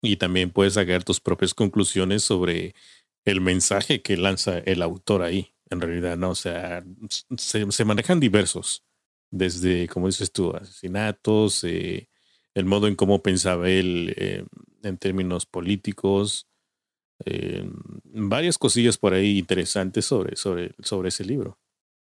[0.03, 2.75] Y también puedes sacar tus propias conclusiones sobre
[3.25, 5.55] el mensaje que lanza el autor ahí.
[5.71, 6.85] En realidad, no, o sea,
[7.37, 8.85] se, manejan diversos.
[9.31, 12.09] Desde, como dices tú, asesinatos, eh,
[12.55, 14.45] el modo en cómo pensaba él eh,
[14.83, 16.47] en términos políticos,
[17.25, 17.65] eh,
[18.05, 21.59] varias cosillas por ahí interesantes sobre, sobre, sobre ese libro.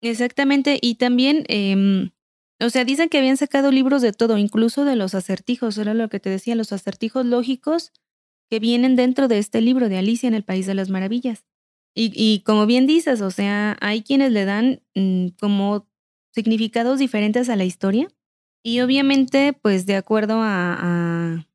[0.04, 2.12] Exactamente, y también, eh,
[2.60, 6.08] o sea, dicen que habían sacado libros de todo, incluso de los acertijos, era lo
[6.10, 7.92] que te decía, los acertijos lógicos
[8.50, 11.46] que vienen dentro de este libro de Alicia en el País de las Maravillas.
[11.96, 15.88] Y, y como bien dices, o sea, hay quienes le dan mm, como
[16.34, 18.08] significados diferentes a la historia
[18.64, 21.48] y obviamente, pues de acuerdo a,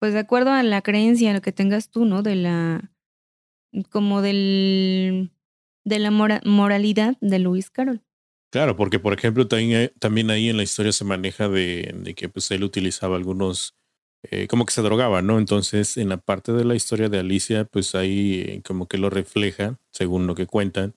[0.00, 2.22] pues de acuerdo a la creencia, lo que tengas tú, ¿no?
[2.22, 2.92] De la,
[3.90, 5.32] como del,
[5.84, 8.02] de la moralidad de Luis Carol.
[8.50, 12.28] Claro, porque por ejemplo también, también ahí en la historia se maneja de, de que
[12.28, 13.74] pues él utilizaba algunos,
[14.22, 15.38] eh, como que se drogaba, ¿no?
[15.38, 19.10] Entonces en la parte de la historia de Alicia, pues ahí eh, como que lo
[19.10, 20.94] refleja, según lo que cuentan,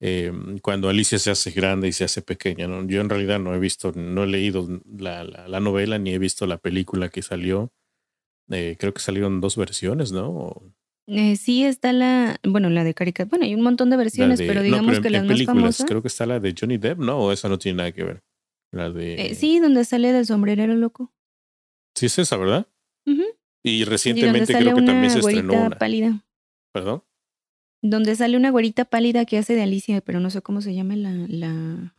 [0.00, 2.86] eh, cuando Alicia se hace grande y se hace pequeña, ¿no?
[2.86, 4.68] Yo en realidad no he visto, no he leído
[4.98, 7.72] la, la, la novela ni he visto la película que salió.
[8.48, 10.74] creo que salieron dos versiones, ¿no?
[11.06, 13.30] Eh, sí está la, bueno, la de caricatura.
[13.30, 15.86] Bueno, hay un montón de versiones, pero digamos que las más famosas.
[15.86, 17.18] Creo que está la de Johnny Depp, ¿no?
[17.18, 18.22] O esa no tiene nada que ver.
[18.72, 19.14] La de.
[19.26, 21.12] Eh, sí, donde sale del sombrerero loco.
[21.96, 22.66] Sí, es esa, ¿verdad?
[23.62, 25.78] Y recientemente creo que también se estrenó una.
[25.78, 26.24] pálida.
[26.72, 27.02] ¿Perdón?
[27.82, 30.96] Donde sale una güerita pálida que hace de Alicia, pero no sé cómo se llama
[30.96, 31.94] la, la,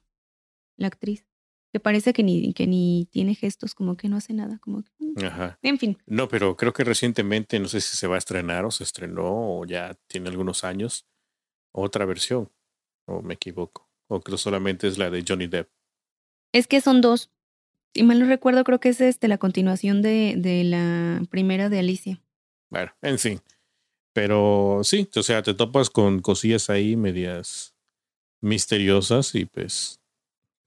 [0.78, 1.26] la actriz.
[1.72, 4.92] Que parece que ni, que ni tiene gestos, como que no hace nada, como que...
[5.00, 5.26] Mm.
[5.26, 5.60] Ajá.
[5.62, 5.98] En fin.
[6.06, 9.60] No, pero creo que recientemente, no sé si se va a estrenar o se estrenó
[9.60, 11.06] o ya tiene algunos años,
[11.72, 12.52] otra versión,
[13.06, 15.70] o me equivoco, o creo solamente es la de Johnny Depp.
[16.54, 17.30] Es que son dos.
[17.94, 21.80] Si mal no recuerdo, creo que es este, la continuación de, de la primera de
[21.80, 22.22] Alicia.
[22.70, 23.42] Bueno, en fin.
[24.14, 27.76] Pero sí, o sea, te topas con cosillas ahí medias
[28.42, 30.01] misteriosas y pues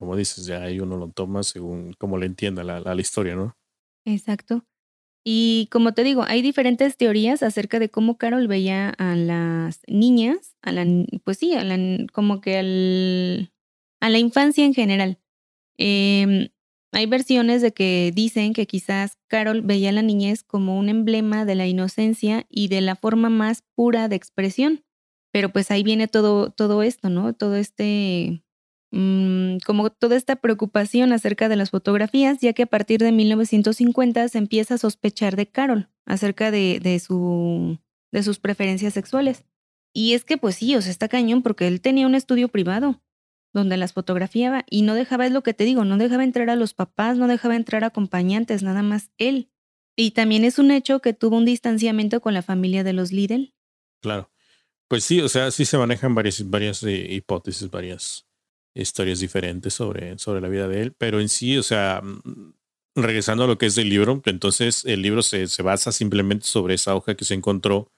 [0.05, 3.57] como dices, ya ahí uno lo toma según como le entienda la, la, historia, ¿no?
[4.05, 4.67] Exacto.
[5.25, 10.57] Y como te digo, hay diferentes teorías acerca de cómo Carol veía a las niñas,
[10.61, 10.85] a la,
[11.25, 13.53] pues sí, a la, como que al,
[14.03, 15.19] a la infancia en general.
[15.79, 16.51] Eh,
[16.93, 21.47] hay versiones de que dicen que quizás Carol veía a la niñez como un emblema
[21.47, 24.85] de la inocencia y de la forma más pura de expresión.
[25.33, 27.33] Pero pues ahí viene todo, todo esto, ¿no?
[27.33, 28.44] Todo este
[28.97, 34.29] Mm, como toda esta preocupación acerca de las fotografías, ya que a partir de 1950
[34.29, 37.81] se empieza a sospechar de Carol acerca de, de, su,
[38.13, 39.47] de sus preferencias sexuales.
[39.93, 43.03] Y es que pues sí, o sea, está cañón porque él tenía un estudio privado
[43.53, 46.55] donde las fotografiaba y no dejaba, es lo que te digo, no dejaba entrar a
[46.55, 49.51] los papás, no dejaba entrar a acompañantes, nada más él.
[49.97, 53.55] Y también es un hecho que tuvo un distanciamiento con la familia de los Lidl.
[54.01, 54.31] Claro.
[54.87, 58.29] Pues sí, o sea, sí se manejan varias, varias eh, hipótesis, varias
[58.75, 62.55] historias diferentes sobre, sobre la vida de él, pero en sí, o sea, mm,
[62.97, 66.75] regresando a lo que es el libro, entonces el libro se, se basa simplemente sobre
[66.75, 67.91] esa hoja que se encontró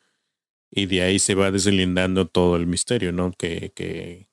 [0.70, 3.32] y de ahí se va deslindando todo el misterio, ¿no?
[3.32, 4.28] Que, que...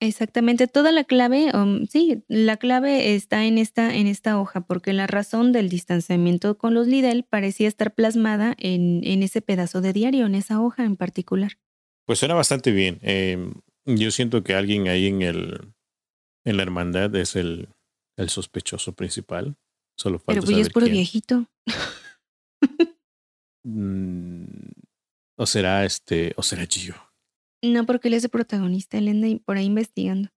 [0.00, 4.92] Exactamente, toda la clave, um, sí, la clave está en esta, en esta hoja, porque
[4.92, 9.92] la razón del distanciamiento con los Lidl parecía estar plasmada en, en ese pedazo de
[9.92, 11.58] diario, en esa hoja en particular.
[12.06, 13.00] Pues suena bastante bien.
[13.02, 13.52] Eh,
[13.86, 15.74] yo siento que alguien ahí en el,
[16.44, 17.68] en la hermandad es el,
[18.16, 19.56] el sospechoso principal.
[19.96, 21.46] Solo falta Pero pues es puro viejito.
[23.64, 24.44] Mm,
[25.36, 26.94] o será este, o será Gio.
[27.62, 30.30] No, porque él es el protagonista, él anda por ahí investigando.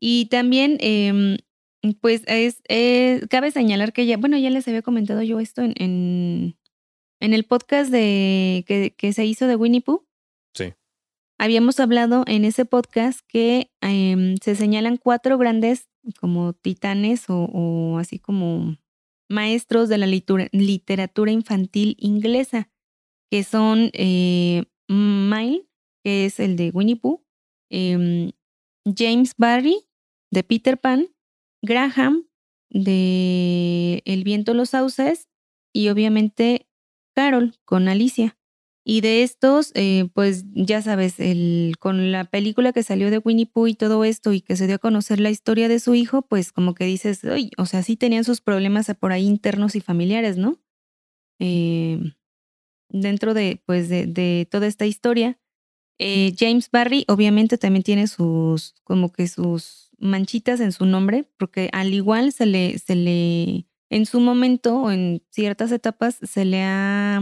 [0.00, 1.38] Y también, eh,
[2.00, 2.62] pues es,
[3.28, 6.58] cabe señalar que ya, bueno, ya les había comentado yo esto en, en,
[7.20, 10.06] en el podcast de que, que se hizo de Winnie Pooh.
[10.54, 10.72] Sí.
[11.42, 15.88] Habíamos hablado en ese podcast que em, se señalan cuatro grandes
[16.20, 18.76] como titanes o, así como
[19.28, 22.70] maestros de la literatura infantil inglesa,
[23.28, 24.66] que son eh,
[26.04, 27.24] que es el de Winnie Pooh,
[27.70, 28.30] em,
[28.96, 29.78] James Barry,
[30.30, 31.08] de Peter Pan,
[31.60, 32.28] Graham,
[32.70, 35.28] de El viento los sauces,
[35.74, 36.68] y obviamente
[37.16, 38.38] Carol con Alicia.
[38.84, 43.46] Y de estos, eh, pues ya sabes, el, con la película que salió de Winnie
[43.46, 46.22] Pooh y todo esto y que se dio a conocer la historia de su hijo,
[46.22, 49.80] pues como que dices, Ay, o sea, sí tenían sus problemas por ahí internos y
[49.80, 50.58] familiares, ¿no?
[51.40, 52.00] Eh,
[52.90, 55.38] dentro de, pues, de, de toda esta historia.
[55.98, 61.70] Eh, James Barry obviamente también tiene sus, como que sus manchitas en su nombre, porque
[61.72, 66.62] al igual se le, se le, en su momento o en ciertas etapas se le
[66.64, 67.20] ha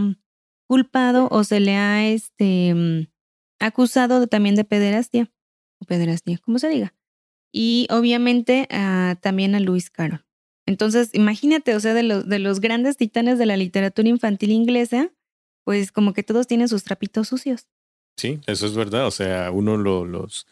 [0.70, 3.08] culpado o se le ha este, mm,
[3.58, 5.28] acusado también de pederastia,
[5.80, 6.94] o pederastia, como se diga.
[7.52, 10.24] Y obviamente ah, también a Luis Carroll.
[10.66, 15.12] Entonces, imagínate, o sea, de los, de los grandes titanes de la literatura infantil inglesa,
[15.64, 17.66] pues como que todos tienen sus trapitos sucios.
[18.16, 19.08] Sí, eso es verdad.
[19.08, 20.46] O sea, uno lo, los,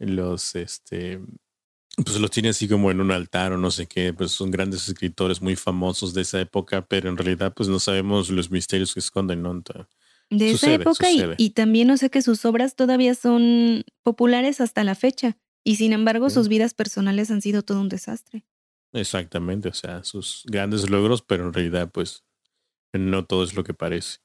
[0.00, 1.20] los, este,
[2.04, 4.88] pues los tiene así como en un altar o no sé qué, pues son grandes
[4.88, 9.00] escritores muy famosos de esa época, pero en realidad pues no sabemos los misterios que
[9.00, 9.62] esconden, ¿no?
[10.30, 14.94] de esa época y, también no sé que sus obras todavía son populares hasta la
[14.94, 18.44] fecha y sin embargo sus vidas personales han sido todo un desastre.
[18.92, 22.24] Exactamente, o sea, sus grandes logros, pero en realidad pues
[22.92, 24.18] no todo es lo que parece.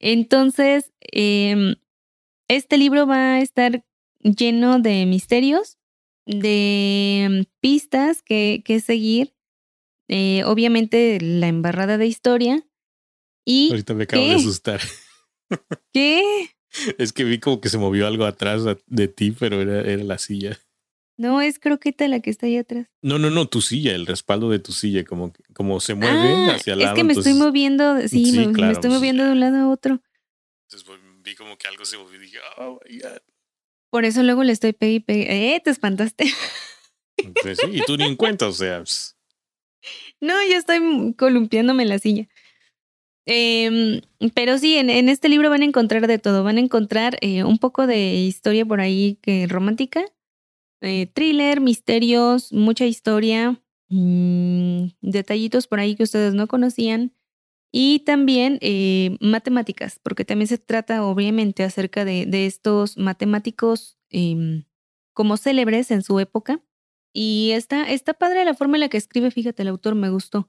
[0.00, 1.76] Entonces, eh,
[2.48, 3.84] este libro va a estar
[4.20, 5.77] lleno de misterios
[6.28, 9.34] de pistas que, que seguir.
[10.08, 12.64] Eh, obviamente la embarrada de historia.
[13.44, 14.80] Y Ahorita me acabo de asustar.
[15.92, 16.50] ¿Qué?
[16.98, 20.18] Es que vi como que se movió algo atrás de ti, pero era, era la
[20.18, 20.58] silla.
[21.16, 22.86] No, es croqueta la que está ahí atrás.
[23.02, 26.54] No, no, no, tu silla, el respaldo de tu silla, como, como se mueve ah,
[26.54, 26.94] hacia el lado.
[26.94, 30.00] Es que me estoy moviendo, sí, me, estoy pues moviendo de un lado a otro.
[30.66, 33.18] Entonces pues, vi como que algo se movió y dije, oh my God.
[33.90, 35.54] Por eso luego le estoy pegue y pegue.
[35.54, 35.60] ¡Eh!
[35.60, 36.26] Te espantaste.
[37.42, 38.78] Pues sí, y tú ni en cuenta, o sea.
[38.78, 39.14] Pues.
[40.20, 42.28] No, yo estoy columpiándome en la silla.
[43.30, 44.00] Em,
[44.34, 46.42] pero sí, en, este libro van a encontrar de todo.
[46.42, 50.04] Van a encontrar eh, un poco de historia por ahí que romántica,
[50.80, 53.60] eh, thriller, misterios, mucha historia,
[53.90, 57.12] mm, detallitos por ahí que ustedes no conocían.
[57.70, 64.64] Y también eh, matemáticas, porque también se trata obviamente acerca de, de estos matemáticos em,
[65.12, 66.62] como célebres en su época.
[67.12, 70.48] Y está, está padre la forma en la que escribe, fíjate, el autor me gustó.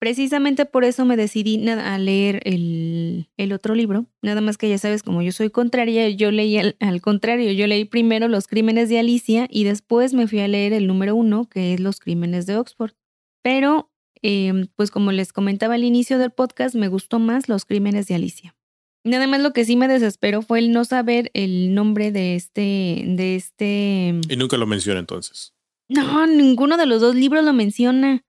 [0.00, 4.06] Precisamente por eso me decidí a leer el, el, otro libro.
[4.22, 7.52] Nada más que ya sabes, como yo soy contraria, yo leí al, contrario.
[7.52, 11.14] Yo leí primero Los Crímenes de Alicia y después me fui a leer el número
[11.14, 12.92] uno, que es Los Crímenes de Oxford.
[13.42, 13.89] Pero,
[14.22, 18.14] em, pues como les comentaba al inicio del podcast, me gustó más Los Crímenes de
[18.14, 18.56] Alicia.
[19.02, 23.02] Nada más lo que sí me desesperó fue el no saber el nombre de este,
[23.06, 24.20] de este.
[24.28, 25.54] Y nunca lo menciona entonces.
[25.88, 28.22] No, ninguno de los dos libros lo menciona.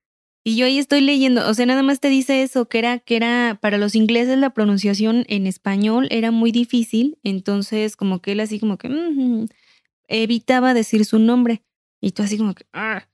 [0.44, 3.16] Y yo ahí estoy leyendo, o sea, nada más te dice eso, que era, que
[3.16, 8.40] era, para los ingleses la pronunciación en español era muy difícil, entonces como que él
[8.40, 8.90] así como que
[10.08, 11.64] evitaba decir su nombre.
[12.02, 12.66] Y tú así como que...
[12.74, 13.08] Ah".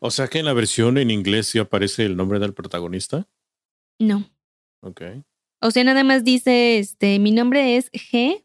[0.00, 3.28] O sea que en la versión en inglés sí aparece el nombre del protagonista.
[3.98, 4.28] No.
[4.80, 5.02] Ok.
[5.60, 8.44] O sea, nada más dice, este, mi nombre es G,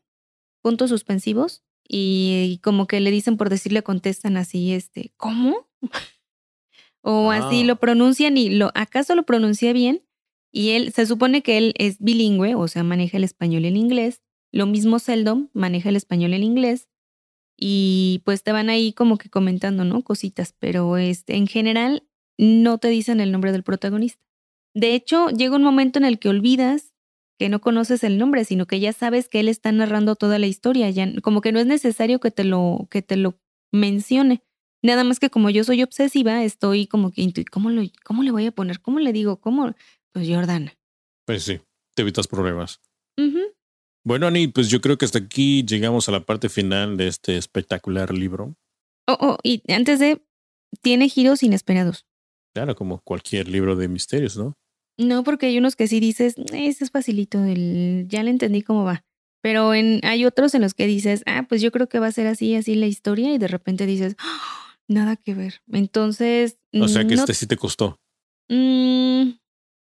[0.62, 5.68] puntos suspensivos, y, como que le dicen por decirle, contestan así, este, ¿cómo?
[7.02, 7.66] o así ah.
[7.66, 10.04] lo pronuncian y lo, ¿acaso lo pronuncia bien?
[10.52, 13.78] Y él, se supone que él es bilingüe, o sea, maneja el español y el
[13.78, 14.22] inglés.
[14.52, 16.88] Lo mismo Seldom, maneja el español y el inglés.
[17.58, 20.02] Y pues te van ahí como que comentando, ¿no?
[20.04, 22.04] Cositas, pero este, en general
[22.38, 24.22] no te dicen el nombre del protagonista.
[24.74, 26.94] De hecho, llega un momento en el que olvidas
[27.38, 30.48] que no conoces el nombre, sino que ya sabes que él está narrando toda la
[30.48, 33.40] historia, ya como que no es necesario que te lo que te lo
[33.72, 34.44] mencione.
[34.84, 38.46] Nada más que como yo soy obsesiva, estoy como que, ¿cómo, lo, ¿cómo le voy
[38.46, 38.82] a poner?
[38.82, 39.40] ¿Cómo le digo?
[39.40, 39.74] ¿Cómo?
[40.12, 40.78] Pues Jordana.
[41.26, 41.62] Pues sí,
[41.96, 42.82] te evitas problemas.
[44.06, 47.38] Bueno, Ani, pues yo creo que hasta aquí llegamos a la parte final de este
[47.38, 48.56] espectacular libro.
[49.08, 50.22] Oh, oh, y antes de,
[50.82, 52.06] tiene giros inesperados.
[52.54, 54.58] Claro, como cualquier libro de misterios, ¿no?
[54.98, 58.84] No, porque hay unos que sí dices, ese es facilito, el, ya le entendí cómo
[58.84, 59.04] va.
[59.42, 62.12] Pero en, hay otros en los que dices, ah, pues yo creo que va a
[62.12, 64.64] ser así, así la historia, y de repente dices, ¡Ah!
[64.88, 65.62] Nada que ver.
[65.72, 66.58] Entonces.
[66.74, 68.00] O sea que este sí te costó.
[68.50, 69.32] Mm,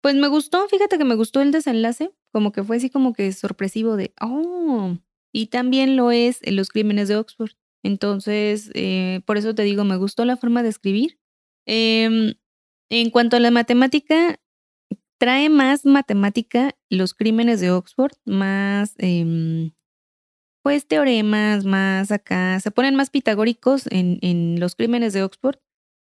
[0.08, 3.30] pues me gustó, fíjate que me gustó el desenlace, como que fue así como que
[3.34, 4.95] sorpresivo de, oh,
[5.34, 7.51] y también lo es en los crímenes de Oxford.
[7.84, 11.20] Entonces, eh, por eso te digo, me gustó la forma de escribir.
[11.66, 12.36] Em,
[12.89, 14.39] en cuanto a la matemática,
[15.20, 19.74] trae más matemática los crímenes de Oxford, más em,
[20.64, 25.58] pues teoremas más acá, se ponen más pitagóricos en los crímenes de Oxford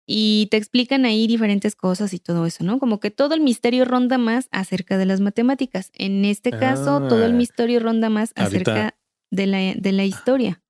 [0.06, 2.78] y te explican ahí diferentes cosas y todo eso, ¿no?
[2.78, 5.90] Como que todo el misterio ronda más acerca de las matemáticas.
[5.94, 8.96] En este caso, todo el ah, misterio ronda más acerca
[9.30, 10.62] de, la, de la historia.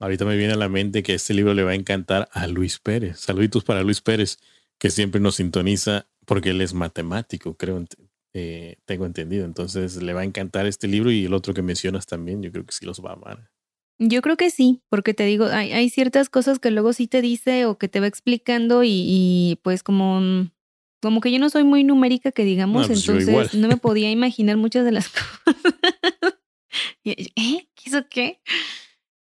[0.00, 2.80] Ahorita me viene a la mente que este libro le va a encantar a Luis
[2.80, 3.20] Pérez.
[3.20, 4.38] Saluditos para Luis Pérez,
[4.78, 7.84] que siempre nos sintoniza porque él es matemático, creo,
[8.34, 9.44] eh, tengo entendido.
[9.44, 12.66] Entonces le va a encantar este libro y el otro que mencionas también, yo creo
[12.66, 13.51] que sí los va a amar.
[14.08, 17.22] Yo creo que sí, porque te digo, hay, hay ciertas cosas que luego sí te
[17.22, 20.50] dice o que te va explicando y, pues como, mm,
[21.00, 24.56] como que yo no soy muy numérica que digamos, pues entonces no me podía imaginar
[24.56, 25.08] muchas de las
[25.44, 26.38] cosas.
[27.04, 27.24] ¿Eh?
[27.34, 28.40] ¿Qué hizo qué?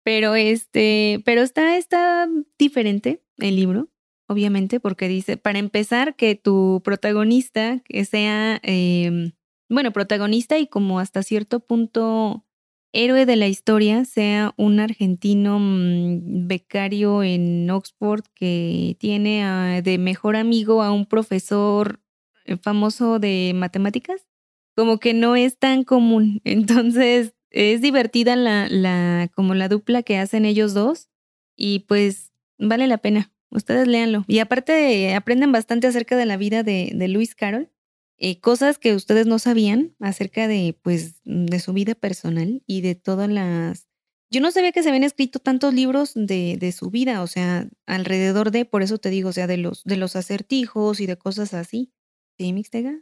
[0.04, 3.90] Pero este, pero está, está diferente el libro
[4.28, 9.32] obviamente, porque dice, para empezar, que tu protagonista, que sea, em,
[9.68, 12.44] bueno, protagonista y como hasta cierto punto
[12.92, 20.36] héroe de la historia, sea un argentino mm, becario en Oxford que tiene de mejor
[20.36, 22.00] amigo a un profesor
[22.46, 24.26] eh, famoso de matemáticas,
[24.76, 26.40] como que no es tan común.
[26.44, 31.08] Entonces, es divertida la, la, como la dupla que hacen ellos dos
[31.56, 33.32] y pues vale la pena.
[33.50, 34.24] Ustedes léanlo.
[34.26, 37.70] Y aparte aprenden bastante acerca de la vida de, de Luis Carroll,
[38.18, 42.94] eh, cosas que ustedes no sabían acerca de, pues, de su vida personal y de
[42.94, 43.86] todas las...
[44.30, 47.68] Yo no sabía que se habían escrito tantos libros de, de su vida, o sea,
[47.86, 51.16] alrededor de, por eso te digo, o sea, de los, de los acertijos y de
[51.16, 51.92] cosas así.
[52.38, 53.00] ¿Sí, Mixtega?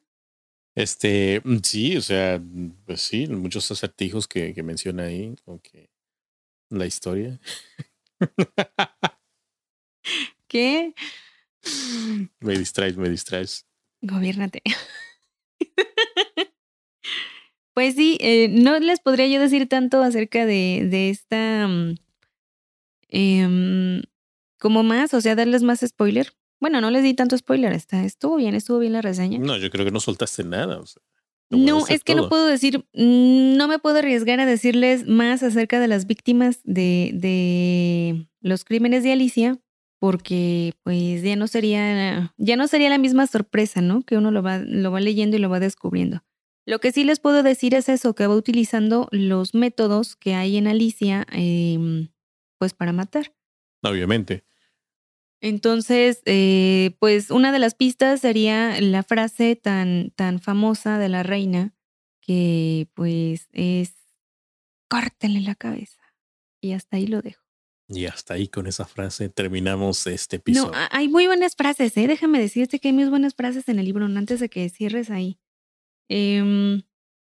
[0.75, 2.43] Este, mm, sí, o sea,
[2.85, 5.91] pues sí, muchos acertijos que, que menciona ahí, aunque
[6.71, 7.41] la historia.
[10.49, 10.95] ¿Qué?
[12.41, 13.67] Me distraes, me distraes.
[14.05, 14.63] Gobiernate.
[17.75, 21.67] Pues sí, eh, no les podría yo decir tanto acerca de, de esta.
[21.67, 21.97] Mm,
[23.09, 24.03] em,
[24.61, 26.33] como más, o sea, darles más spoiler.
[26.61, 29.39] Bueno, no les di tanto spoiler, está, estuvo bien, estuvo bien la reseña.
[29.39, 30.81] No, yo creo que no soltaste nada.
[31.51, 35.81] No, es que no puedo decir, mm, no me puedo arriesgar a decirles más acerca
[35.81, 39.59] de las víctimas de, de los crímenes de Alicia,
[40.05, 44.03] porque pues ya no sería, ya no sería la misma sorpresa, ¿no?
[44.03, 46.23] Que uno lo va, lo va leyendo y lo va descubriendo.
[46.67, 50.59] Lo que sí les puedo decir es eso, que va utilizando los métodos que hay
[50.59, 52.09] en Alicia, em,
[52.59, 53.35] pues para matar.
[53.83, 54.45] Obviamente.
[55.41, 61.23] Entonces, eh, pues una de las pistas sería la frase tan, tan famosa de la
[61.23, 61.73] reina,
[62.21, 63.95] que pues es,
[64.91, 66.03] córtenle la cabeza.
[66.61, 67.44] Y hasta ahí lo dejo.
[67.89, 70.73] Y hasta ahí con esa frase terminamos este episodio.
[70.73, 72.07] No, hay muy buenas frases, ¿eh?
[72.07, 75.39] Déjame decirte que hay muy buenas frases en el libro, antes de que cierres ahí.
[76.09, 76.83] Em,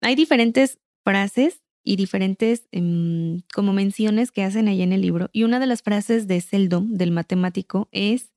[0.02, 5.30] hay diferentes frases y diferentes em, como menciones que hacen ahí en el libro.
[5.32, 8.34] Y una de las frases de Seldom, del matemático, es,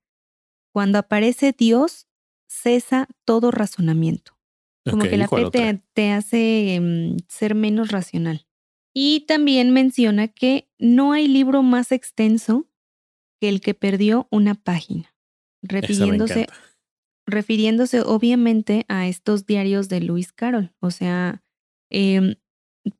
[0.72, 2.06] cuando aparece Dios,
[2.46, 4.38] cesa todo razonamiento.
[4.88, 8.46] Como que la fe te, hace em, ser menos racional.
[8.94, 12.68] Y también menciona que no hay libro más extenso
[13.40, 15.14] que el que perdió una página,
[15.62, 16.46] refiriéndose,
[17.26, 20.72] refiriéndose obviamente a estos diarios de Luis Carroll.
[20.80, 21.42] O sea,
[21.90, 22.36] em,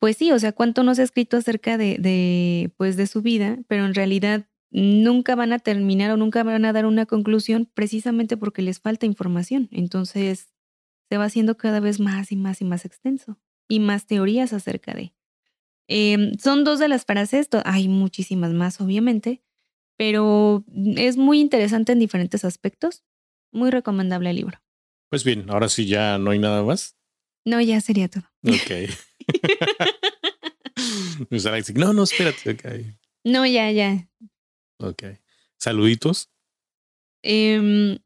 [0.01, 3.59] pues sí, o sea, cuánto nos ha escrito acerca de, de, pues de su vida,
[3.69, 8.37] pero en realidad nunca van a terminar o nunca van a dar una conclusión precisamente
[8.37, 9.69] porque les falta información.
[9.71, 10.53] Entonces
[11.09, 13.39] se va haciendo cada vez más y más y más extenso
[13.69, 15.14] y más teorías acerca de.
[15.89, 19.43] Em, son dos de las frases, hay muchísimas más obviamente,
[19.97, 20.65] pero
[20.97, 23.05] es muy interesante en diferentes aspectos.
[23.53, 24.61] Muy recomendable el libro.
[25.11, 26.97] Pues bien, ahora sí ya no hay nada más.
[27.45, 28.25] No, ya sería todo.
[28.43, 28.91] Ok.
[31.77, 32.51] no, no, espérate.
[32.51, 32.97] Okay.
[33.23, 34.09] No, ya, ya.
[34.79, 35.05] Ok.
[35.57, 36.31] Saluditos.
[37.23, 37.99] Em,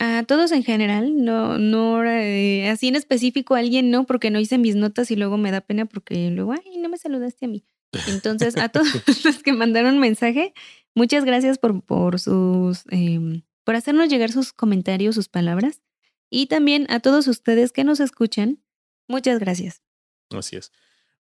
[0.00, 4.40] a todos en general, no, no, eh, así en específico a alguien no, porque no
[4.40, 7.48] hice mis notas y luego me da pena porque luego, ay, no me saludaste a
[7.48, 7.64] mí.
[8.08, 8.86] Entonces, a todos
[9.24, 10.54] los que mandaron mensaje,
[10.94, 15.82] muchas gracias por, por sus, em, por hacernos llegar sus comentarios, sus palabras.
[16.30, 18.58] Y también a todos ustedes que nos escuchan,
[19.06, 19.82] muchas gracias.
[20.30, 20.72] Así es.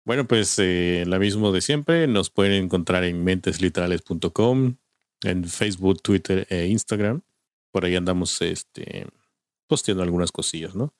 [0.06, 2.08] Bueno, pues eh, la mismo de siempre.
[2.08, 4.76] Nos pueden encontrar en mentesliterales.com,
[5.24, 7.24] en Facebook, Twitter e Instagram.
[7.72, 9.08] Por ahí andamos este,
[9.68, 10.94] posteando algunas cosillas, ¿no?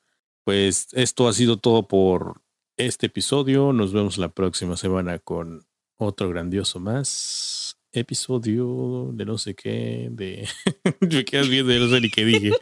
[0.44, 2.40] Pues esto ha sido todo por
[2.76, 3.72] este episodio.
[3.72, 5.66] Nos vemos la próxima semana con
[5.96, 10.48] otro grandioso más episodio de no sé qué, de...
[11.00, 12.52] Me quedas viendo, no sé ni qué dije.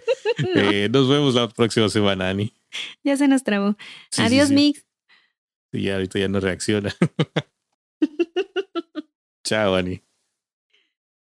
[0.54, 2.54] Eh, nos vemos la próxima semana, Ani.
[3.02, 3.76] Ya se nos trabó.
[4.18, 4.86] Adiós, Mix.
[5.72, 6.94] Y ya ahorita ya no reacciona.
[9.44, 10.00] Chao, Ani.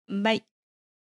[0.06, 0.49] Bye.